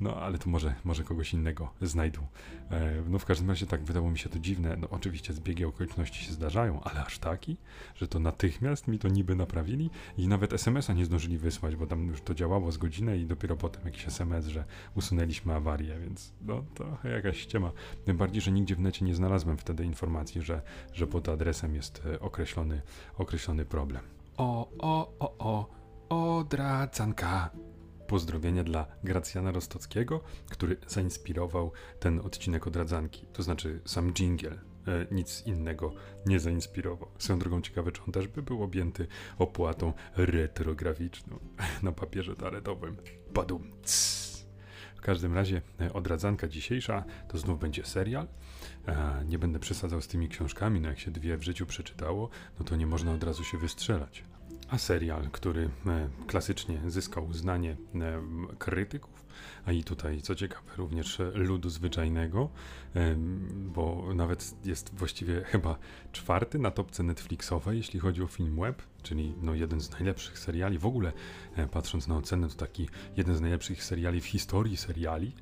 No, 0.00 0.16
ale 0.16 0.38
to 0.38 0.50
może, 0.50 0.74
może 0.84 1.04
kogoś 1.04 1.32
innego 1.32 1.70
znajdą. 1.82 2.26
E, 2.70 3.02
no, 3.08 3.18
w 3.18 3.24
każdym 3.24 3.48
razie 3.48 3.66
tak 3.66 3.84
wydało 3.84 4.10
mi 4.10 4.18
się 4.18 4.28
to 4.28 4.38
dziwne. 4.38 4.76
No, 4.76 4.88
oczywiście 4.90 5.32
zbiegi 5.32 5.64
okoliczności 5.64 6.24
się 6.24 6.32
zdarzają, 6.32 6.80
ale 6.82 7.04
aż 7.04 7.18
taki, 7.18 7.56
że 7.94 8.08
to 8.08 8.18
natychmiast 8.18 8.88
mi 8.88 8.98
to 8.98 9.08
niby 9.08 9.34
naprawili 9.34 9.90
i 10.18 10.28
nawet 10.28 10.52
SMS-a 10.52 10.92
nie 10.92 11.04
zdążyli 11.04 11.38
wysłać, 11.38 11.76
bo 11.76 11.86
tam 11.86 12.08
już 12.08 12.20
to 12.20 12.34
działało 12.34 12.72
z 12.72 12.78
godzinę 12.78 13.18
i 13.18 13.26
dopiero 13.26 13.56
potem 13.56 13.82
jakiś 13.84 14.06
SMS, 14.06 14.46
że 14.46 14.64
usunęliśmy 14.94 15.54
awarię, 15.54 15.98
więc 15.98 16.32
no, 16.42 16.64
to 16.74 17.08
jakaś 17.08 17.38
ściema. 17.38 17.72
Tym 18.04 18.16
bardziej, 18.16 18.42
że 18.42 18.52
nigdzie 18.52 18.76
w 18.76 18.80
necie 18.80 19.04
nie 19.04 19.14
znalazłem 19.14 19.56
wtedy 19.56 19.84
informacji, 19.84 20.42
że, 20.42 20.62
że 20.92 21.06
pod 21.06 21.28
adresem 21.28 21.74
jest 21.74 22.02
e, 22.06 22.20
określony, 22.20 22.82
określony 23.18 23.64
problem. 23.64 24.02
O, 24.36 24.68
o, 24.78 25.12
o, 25.18 25.34
o, 25.38 25.68
odradzanka. 26.08 27.50
Pozdrowienia 28.06 28.64
dla 28.64 28.86
Gracjana 29.04 29.52
Rostockiego, 29.52 30.20
który 30.50 30.76
zainspirował 30.86 31.72
ten 32.00 32.20
odcinek 32.20 32.66
odradzanki, 32.66 33.26
to 33.32 33.42
znaczy 33.42 33.80
sam 33.84 34.12
jingle. 34.12 34.58
Nic 35.10 35.42
innego 35.46 35.92
nie 36.26 36.40
zainspirował. 36.40 37.08
Swoją 37.18 37.38
drogą 37.38 37.62
ciekawe, 37.62 37.92
czy 37.92 38.02
on 38.02 38.12
też 38.12 38.28
by 38.28 38.42
był 38.42 38.62
objęty 38.62 39.06
opłatą 39.38 39.92
retrograficzną 40.16 41.38
na 41.82 41.92
papierze 41.92 42.36
toaletowym. 42.36 42.96
Badum. 43.34 43.70
każdym 45.04 45.34
razie 45.34 45.62
e, 45.80 45.92
odradzanka 45.92 46.48
dzisiejsza 46.48 47.04
to 47.28 47.38
znów 47.38 47.60
będzie 47.60 47.84
serial. 47.84 48.26
E, 48.86 49.24
nie 49.28 49.38
będę 49.38 49.58
przesadzał 49.58 50.00
z 50.00 50.08
tymi 50.08 50.28
książkami, 50.28 50.80
no 50.80 50.88
jak 50.88 50.98
się 50.98 51.10
dwie 51.10 51.36
w 51.36 51.42
życiu 51.42 51.66
przeczytało, 51.66 52.28
no 52.58 52.64
to 52.64 52.76
nie 52.76 52.86
można 52.86 53.12
od 53.12 53.24
razu 53.24 53.44
się 53.44 53.58
wystrzelać. 53.58 54.24
Serial, 54.78 55.30
który 55.32 55.70
e, 55.86 56.08
klasycznie 56.26 56.80
zyskał 56.86 57.26
uznanie 57.26 57.76
e, 57.94 58.22
krytyków, 58.58 59.24
a 59.66 59.72
i 59.72 59.84
tutaj, 59.84 60.22
co 60.22 60.34
ciekawe, 60.34 60.70
również 60.76 61.18
ludu 61.34 61.70
zwyczajnego, 61.70 62.48
e, 62.96 63.16
bo 63.50 64.14
nawet 64.14 64.66
jest 64.66 64.94
właściwie 64.94 65.44
chyba 65.44 65.78
czwarty 66.12 66.58
na 66.58 66.70
topce 66.70 67.02
Netflixowej, 67.02 67.76
jeśli 67.76 68.00
chodzi 68.00 68.22
o 68.22 68.26
film 68.26 68.60
web, 68.60 68.82
czyli 69.02 69.34
no 69.42 69.54
jeden 69.54 69.80
z 69.80 69.90
najlepszych 69.90 70.38
seriali. 70.38 70.78
W 70.78 70.86
ogóle, 70.86 71.12
e, 71.56 71.66
patrząc 71.66 72.08
na 72.08 72.16
ocenę, 72.16 72.48
to 72.48 72.54
taki 72.54 72.88
jeden 73.16 73.36
z 73.36 73.40
najlepszych 73.40 73.84
seriali 73.84 74.20
w 74.20 74.26
historii 74.26 74.76
seriali. 74.76 75.32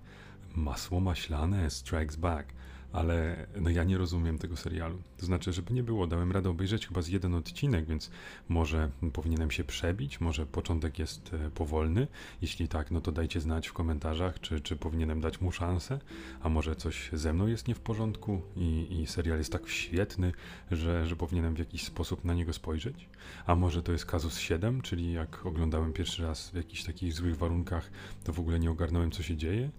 Masło 0.54 1.00
maślane 1.00 1.70
Strikes 1.70 2.16
Back 2.16 2.52
ale 2.92 3.46
no 3.60 3.70
ja 3.70 3.84
nie 3.84 3.98
rozumiem 3.98 4.38
tego 4.38 4.56
serialu. 4.56 4.98
To 5.18 5.26
znaczy, 5.26 5.52
żeby 5.52 5.74
nie 5.74 5.82
było, 5.82 6.06
dałem 6.06 6.32
radę 6.32 6.50
obejrzeć 6.50 6.86
chyba 6.86 7.02
z 7.02 7.08
jeden 7.08 7.34
odcinek, 7.34 7.86
więc 7.86 8.10
może 8.48 8.90
powinienem 9.12 9.50
się 9.50 9.64
przebić, 9.64 10.20
może 10.20 10.46
początek 10.46 10.98
jest 10.98 11.34
e, 11.34 11.50
powolny. 11.50 12.06
Jeśli 12.42 12.68
tak, 12.68 12.90
no 12.90 13.00
to 13.00 13.12
dajcie 13.12 13.40
znać 13.40 13.68
w 13.68 13.72
komentarzach, 13.72 14.40
czy, 14.40 14.60
czy 14.60 14.76
powinienem 14.76 15.20
dać 15.20 15.40
mu 15.40 15.52
szansę, 15.52 15.98
a 16.42 16.48
może 16.48 16.76
coś 16.76 17.10
ze 17.12 17.32
mną 17.32 17.46
jest 17.46 17.68
nie 17.68 17.74
w 17.74 17.80
porządku 17.80 18.42
i, 18.56 19.00
i 19.00 19.06
serial 19.06 19.38
jest 19.38 19.52
tak 19.52 19.68
świetny, 19.68 20.32
że, 20.70 21.06
że 21.06 21.16
powinienem 21.16 21.54
w 21.54 21.58
jakiś 21.58 21.84
sposób 21.84 22.24
na 22.24 22.34
niego 22.34 22.52
spojrzeć. 22.52 23.08
A 23.46 23.54
może 23.54 23.82
to 23.82 23.92
jest 23.92 24.06
Kazus 24.06 24.38
7, 24.38 24.80
czyli 24.80 25.12
jak 25.12 25.46
oglądałem 25.46 25.92
pierwszy 25.92 26.22
raz 26.22 26.50
w 26.50 26.54
jakichś 26.54 26.84
takich 26.84 27.12
złych 27.12 27.36
warunkach, 27.36 27.90
to 28.24 28.32
w 28.32 28.40
ogóle 28.40 28.60
nie 28.60 28.70
ogarnąłem, 28.70 29.10
co 29.10 29.22
się 29.22 29.36
dzieje. 29.36 29.70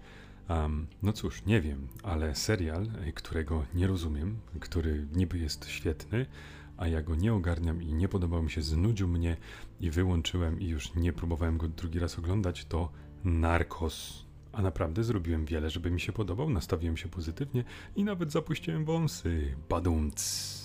Um, 0.50 0.88
no 1.04 1.14
cóż, 1.14 1.46
nie 1.46 1.62
wiem, 1.62 1.88
ale 2.04 2.36
serial, 2.36 2.88
e, 3.02 3.12
którego 3.12 3.66
nie 3.74 3.88
rozumiem, 3.88 4.38
który 4.60 5.08
niby 5.16 5.38
jest 5.38 5.70
świetny, 5.70 6.26
a 6.78 6.88
ja 6.88 7.02
go 7.02 7.16
nie 7.16 7.34
ogarniam 7.34 7.84
i 7.84 7.94
nie 7.94 8.10
podobał 8.10 8.44
mi 8.44 8.52
się, 8.52 8.62
znudził 8.62 9.08
mnie 9.08 9.38
i 9.80 9.92
wyłączyłem 9.92 10.60
i 10.60 10.68
już 10.68 10.96
nie 10.96 11.14
próbowałem 11.14 11.58
go 11.58 11.68
drugi 11.68 12.00
raz 12.00 12.20
oglądać, 12.20 12.66
to 12.66 12.92
Narcos. 13.24 14.26
A 14.52 14.62
naprawdę 14.62 15.04
zrobiłem 15.04 15.46
wiele, 15.46 15.70
żeby 15.70 15.92
mi 15.92 16.02
się 16.02 16.12
podobał, 16.12 16.50
nastawiłem 16.50 16.98
się 16.98 17.10
pozytywnie 17.10 17.64
i 17.96 18.04
nawet 18.04 18.32
zapuściłem 18.32 18.86
wąsy. 18.86 19.56
Badumc. 19.70 20.63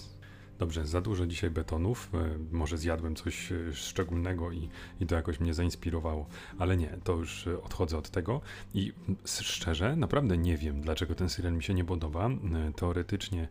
Dobrze, 0.59 0.87
za 0.87 1.01
dużo 1.01 1.27
dzisiaj 1.27 1.51
betonów. 1.51 2.11
E, 2.15 2.39
może 2.53 2.79
zjadłem 2.79 3.17
coś 3.17 3.53
e, 3.53 3.75
szczególnego 3.75 4.53
i, 4.53 4.69
i 5.01 5.07
to 5.07 5.15
jakoś 5.15 5.41
mnie 5.41 5.55
zainspirowało, 5.55 6.27
ale 6.59 6.77
nie, 6.77 6.99
to 7.05 7.13
już 7.13 7.47
e, 7.47 7.63
odchodzę 7.63 7.99
od 7.99 8.11
tego. 8.11 8.41
I 8.75 8.93
szczerze, 9.25 9.97
naprawdę 9.97 10.39
nie 10.39 10.57
wiem, 10.57 10.81
dlaczego 10.81 11.15
ten 11.15 11.29
serial 11.29 11.55
mi 11.55 11.63
się 11.63 11.75
nie 11.75 11.85
podoba. 11.85 12.31
Teoretycznie 12.77 13.49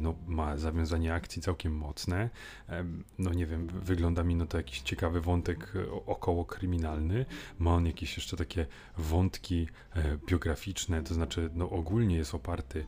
no, 0.00 0.14
ma 0.26 0.56
zawiązanie 0.56 1.14
akcji 1.14 1.42
całkiem 1.42 1.76
mocne. 1.76 2.30
No 3.18 3.32
nie 3.32 3.46
wiem, 3.46 3.66
wygląda 3.66 4.24
mi 4.24 4.36
no 4.36 4.46
to 4.46 4.56
jakiś 4.56 4.80
ciekawy 4.80 5.20
wątek 5.20 5.72
około 6.06 6.44
kryminalny. 6.44 7.26
Ma 7.58 7.74
on 7.74 7.86
jakieś 7.86 8.16
jeszcze 8.16 8.36
takie 8.36 8.66
wątki 8.98 9.68
biograficzne, 10.26 11.02
to 11.02 11.14
znaczy 11.14 11.50
no 11.54 11.70
ogólnie 11.70 12.16
jest 12.16 12.34
oparty 12.34 12.86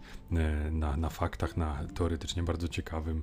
na, 0.70 0.96
na 0.96 1.08
faktach, 1.08 1.56
na 1.56 1.84
teoretycznie 1.94 2.42
bardzo 2.42 2.68
ciekawym 2.68 3.22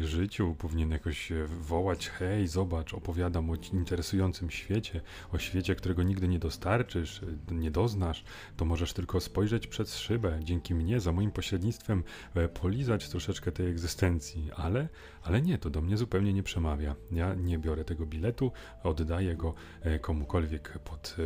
życiu, 0.00 0.54
powinien 0.58 0.90
jakoś 0.90 1.32
wołać: 1.60 2.08
hej, 2.08 2.48
zobacz, 2.48 2.94
opowiadam 2.94 3.50
o 3.50 3.54
interesującym 3.72 4.50
świecie, 4.50 5.00
o 5.32 5.38
świecie, 5.38 5.74
którego 5.74 6.02
nigdy 6.02 6.28
nie 6.28 6.38
dostarczysz, 6.38 7.22
e, 7.50 7.54
nie 7.54 7.70
doznasz, 7.70 8.24
to 8.56 8.64
możesz 8.64 8.92
tylko 8.92 9.20
spojrzeć 9.20 9.66
przez 9.66 9.98
szybę, 9.98 10.40
dzięki 10.42 10.74
mnie, 10.74 11.00
za 11.00 11.12
moim 11.12 11.30
pośrednictwem, 11.30 12.04
e, 12.34 12.48
polizać 12.48 13.08
troszeczkę 13.08 13.52
tej 13.52 13.66
egzystencji, 13.66 14.50
ale, 14.56 14.88
ale 15.22 15.42
nie, 15.42 15.58
to 15.58 15.70
do 15.70 15.80
mnie 15.80 15.96
zupełnie 15.96 16.32
nie 16.32 16.42
przemawia. 16.42 16.94
Ja 17.12 17.34
nie 17.34 17.58
biorę 17.58 17.84
tego 17.84 18.06
biletu, 18.06 18.52
oddaję 18.82 19.36
go 19.36 19.54
komukolwiek 20.00 20.78
pod 20.78 21.16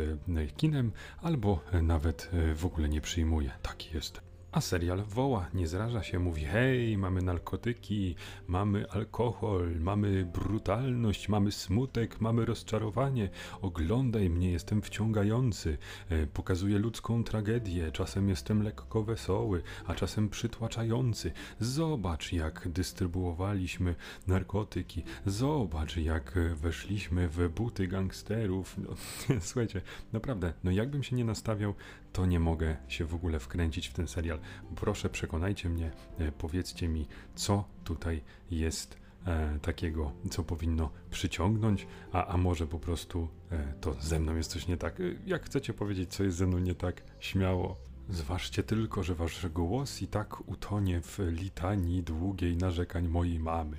kinem, 0.57 0.91
albo 1.21 1.63
nawet 1.81 2.29
w 2.55 2.65
ogóle 2.65 2.89
nie 2.89 3.01
przyjmuję. 3.01 3.51
Taki 3.61 3.95
jest. 3.95 4.24
A 4.55 4.61
serial 4.61 5.03
woła, 5.03 5.47
nie 5.53 5.67
zraża 5.67 6.03
się, 6.03 6.19
mówi: 6.19 6.45
Hej, 6.45 6.97
mamy 6.97 7.21
narkotyki, 7.21 8.15
mamy 8.47 8.89
alkohol, 8.89 9.79
mamy 9.79 10.25
brutalność, 10.25 11.29
mamy 11.29 11.51
smutek, 11.51 12.21
mamy 12.21 12.45
rozczarowanie. 12.45 13.29
Oglądaj 13.61 14.29
mnie, 14.29 14.51
jestem 14.51 14.81
wciągający. 14.81 15.77
E, 16.09 16.27
pokazuję 16.27 16.79
ludzką 16.79 17.23
tragedię, 17.23 17.91
czasem 17.91 18.29
jestem 18.29 18.63
lekko 18.63 19.03
wesoły, 19.03 19.61
a 19.85 19.95
czasem 19.95 20.29
przytłaczający. 20.29 21.31
Zobacz, 21.59 22.33
jak 22.33 22.67
dystrybuowaliśmy 22.67 23.95
narkotyki, 24.27 25.03
zobacz, 25.25 25.97
jak 25.97 26.39
weszliśmy 26.55 27.29
w 27.29 27.49
buty 27.49 27.87
gangsterów. 27.87 28.75
No, 28.77 28.89
słuchajcie, 29.39 29.81
naprawdę, 30.13 30.53
no 30.63 30.71
jakbym 30.71 31.03
się 31.03 31.15
nie 31.15 31.25
nastawiał, 31.25 31.73
to 32.15 32.25
nie 32.25 32.39
mogę 32.39 32.77
się 32.87 33.05
w 33.05 33.15
ogóle 33.15 33.39
wkręcić 33.39 33.87
w 33.87 33.93
ten 33.93 34.07
serial. 34.07 34.39
Proszę, 34.75 35.09
przekonajcie 35.09 35.69
mnie, 35.69 35.91
e, 36.19 36.31
powiedzcie 36.31 36.87
mi, 36.87 37.07
co 37.35 37.63
tutaj 37.83 38.21
jest 38.51 38.97
e, 39.25 39.59
takiego, 39.59 40.11
co 40.29 40.43
powinno 40.43 40.89
przyciągnąć, 41.11 41.87
a, 42.11 42.27
a 42.27 42.37
może 42.37 42.67
po 42.67 42.79
prostu 42.79 43.27
e, 43.51 43.73
to 43.81 43.95
ze 43.99 44.19
mną 44.19 44.35
jest 44.35 44.51
coś 44.51 44.67
nie 44.67 44.77
tak. 44.77 44.99
E, 44.99 45.03
jak 45.25 45.45
chcecie 45.45 45.73
powiedzieć, 45.73 46.13
co 46.13 46.23
jest 46.23 46.37
ze 46.37 46.47
mną 46.47 46.59
nie 46.59 46.75
tak, 46.75 47.03
śmiało. 47.19 47.75
Zważcie 48.09 48.63
tylko, 48.63 49.03
że 49.03 49.15
wasz 49.15 49.47
głos 49.47 50.01
i 50.01 50.07
tak 50.07 50.49
utonie 50.49 51.01
w 51.01 51.19
litanii 51.19 52.03
długiej 52.03 52.57
narzekań 52.57 53.07
mojej 53.07 53.39
mamy 53.39 53.77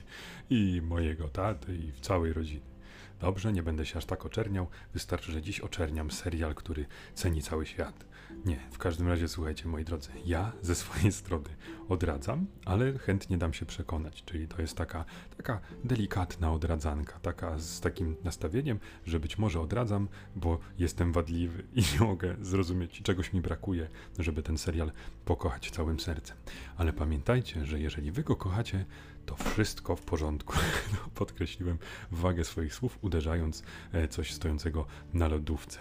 i 0.50 0.82
mojego 0.84 1.28
taty 1.28 1.76
i 1.76 1.92
w 1.92 2.00
całej 2.00 2.32
rodziny. 2.32 2.75
Dobrze, 3.20 3.52
nie 3.52 3.62
będę 3.62 3.86
się 3.86 3.98
aż 3.98 4.04
tak 4.04 4.26
oczerniał. 4.26 4.66
Wystarczy, 4.92 5.32
że 5.32 5.42
dziś 5.42 5.60
oczerniam 5.60 6.10
serial, 6.10 6.54
który 6.54 6.86
ceni 7.14 7.42
cały 7.42 7.66
świat. 7.66 8.04
Nie, 8.44 8.60
w 8.70 8.78
każdym 8.78 9.08
razie 9.08 9.28
słuchajcie, 9.28 9.68
moi 9.68 9.84
drodzy, 9.84 10.10
ja 10.24 10.52
ze 10.62 10.74
swojej 10.74 11.12
strony 11.12 11.48
odradzam, 11.88 12.46
ale 12.64 12.98
chętnie 12.98 13.38
dam 13.38 13.52
się 13.52 13.66
przekonać. 13.66 14.24
Czyli 14.24 14.48
to 14.48 14.62
jest 14.62 14.76
taka, 14.76 15.04
taka 15.36 15.60
delikatna 15.84 16.52
odradzanka, 16.52 17.18
taka 17.20 17.58
z 17.58 17.80
takim 17.80 18.16
nastawieniem, 18.24 18.78
że 19.06 19.20
być 19.20 19.38
może 19.38 19.60
odradzam, 19.60 20.08
bo 20.36 20.58
jestem 20.78 21.12
wadliwy 21.12 21.62
i 21.74 21.82
nie 21.92 22.06
mogę 22.06 22.36
zrozumieć, 22.40 23.02
czegoś 23.02 23.32
mi 23.32 23.40
brakuje, 23.40 23.88
żeby 24.18 24.42
ten 24.42 24.58
serial 24.58 24.92
pokochać 25.24 25.70
całym 25.70 26.00
sercem. 26.00 26.36
Ale 26.76 26.92
pamiętajcie, 26.92 27.66
że 27.66 27.80
jeżeli 27.80 28.12
wy 28.12 28.22
go 28.22 28.36
kochacie, 28.36 28.84
to 29.26 29.36
wszystko 29.36 29.96
w 29.96 30.02
porządku. 30.02 30.54
No, 30.92 30.98
podkreśliłem 31.14 31.78
wagę 32.10 32.44
swoich 32.44 32.74
słów, 32.74 32.98
uderzając 33.02 33.62
e, 33.92 34.08
coś 34.08 34.34
stojącego 34.34 34.86
na 35.14 35.28
lodówce. 35.28 35.78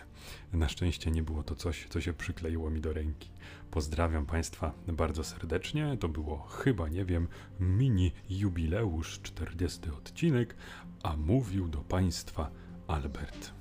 Na 0.53 0.69
szczęście 0.69 1.12
nie 1.12 1.23
było 1.23 1.43
to 1.43 1.55
coś, 1.55 1.88
co 1.89 2.01
się 2.01 2.13
przykleiło 2.13 2.69
mi 2.69 2.81
do 2.81 2.93
ręki. 2.93 3.29
Pozdrawiam 3.71 4.25
Państwa 4.25 4.73
bardzo 4.88 5.23
serdecznie. 5.23 5.97
To 5.99 6.10
było 6.10 6.38
chyba, 6.38 6.89
nie 6.89 7.05
wiem, 7.05 7.27
mini 7.60 8.12
jubileusz, 8.29 9.19
40 9.23 9.89
odcinek, 9.89 10.55
a 11.03 11.17
mówił 11.17 11.67
do 11.67 11.77
Państwa 11.77 12.51
Albert. 12.88 13.51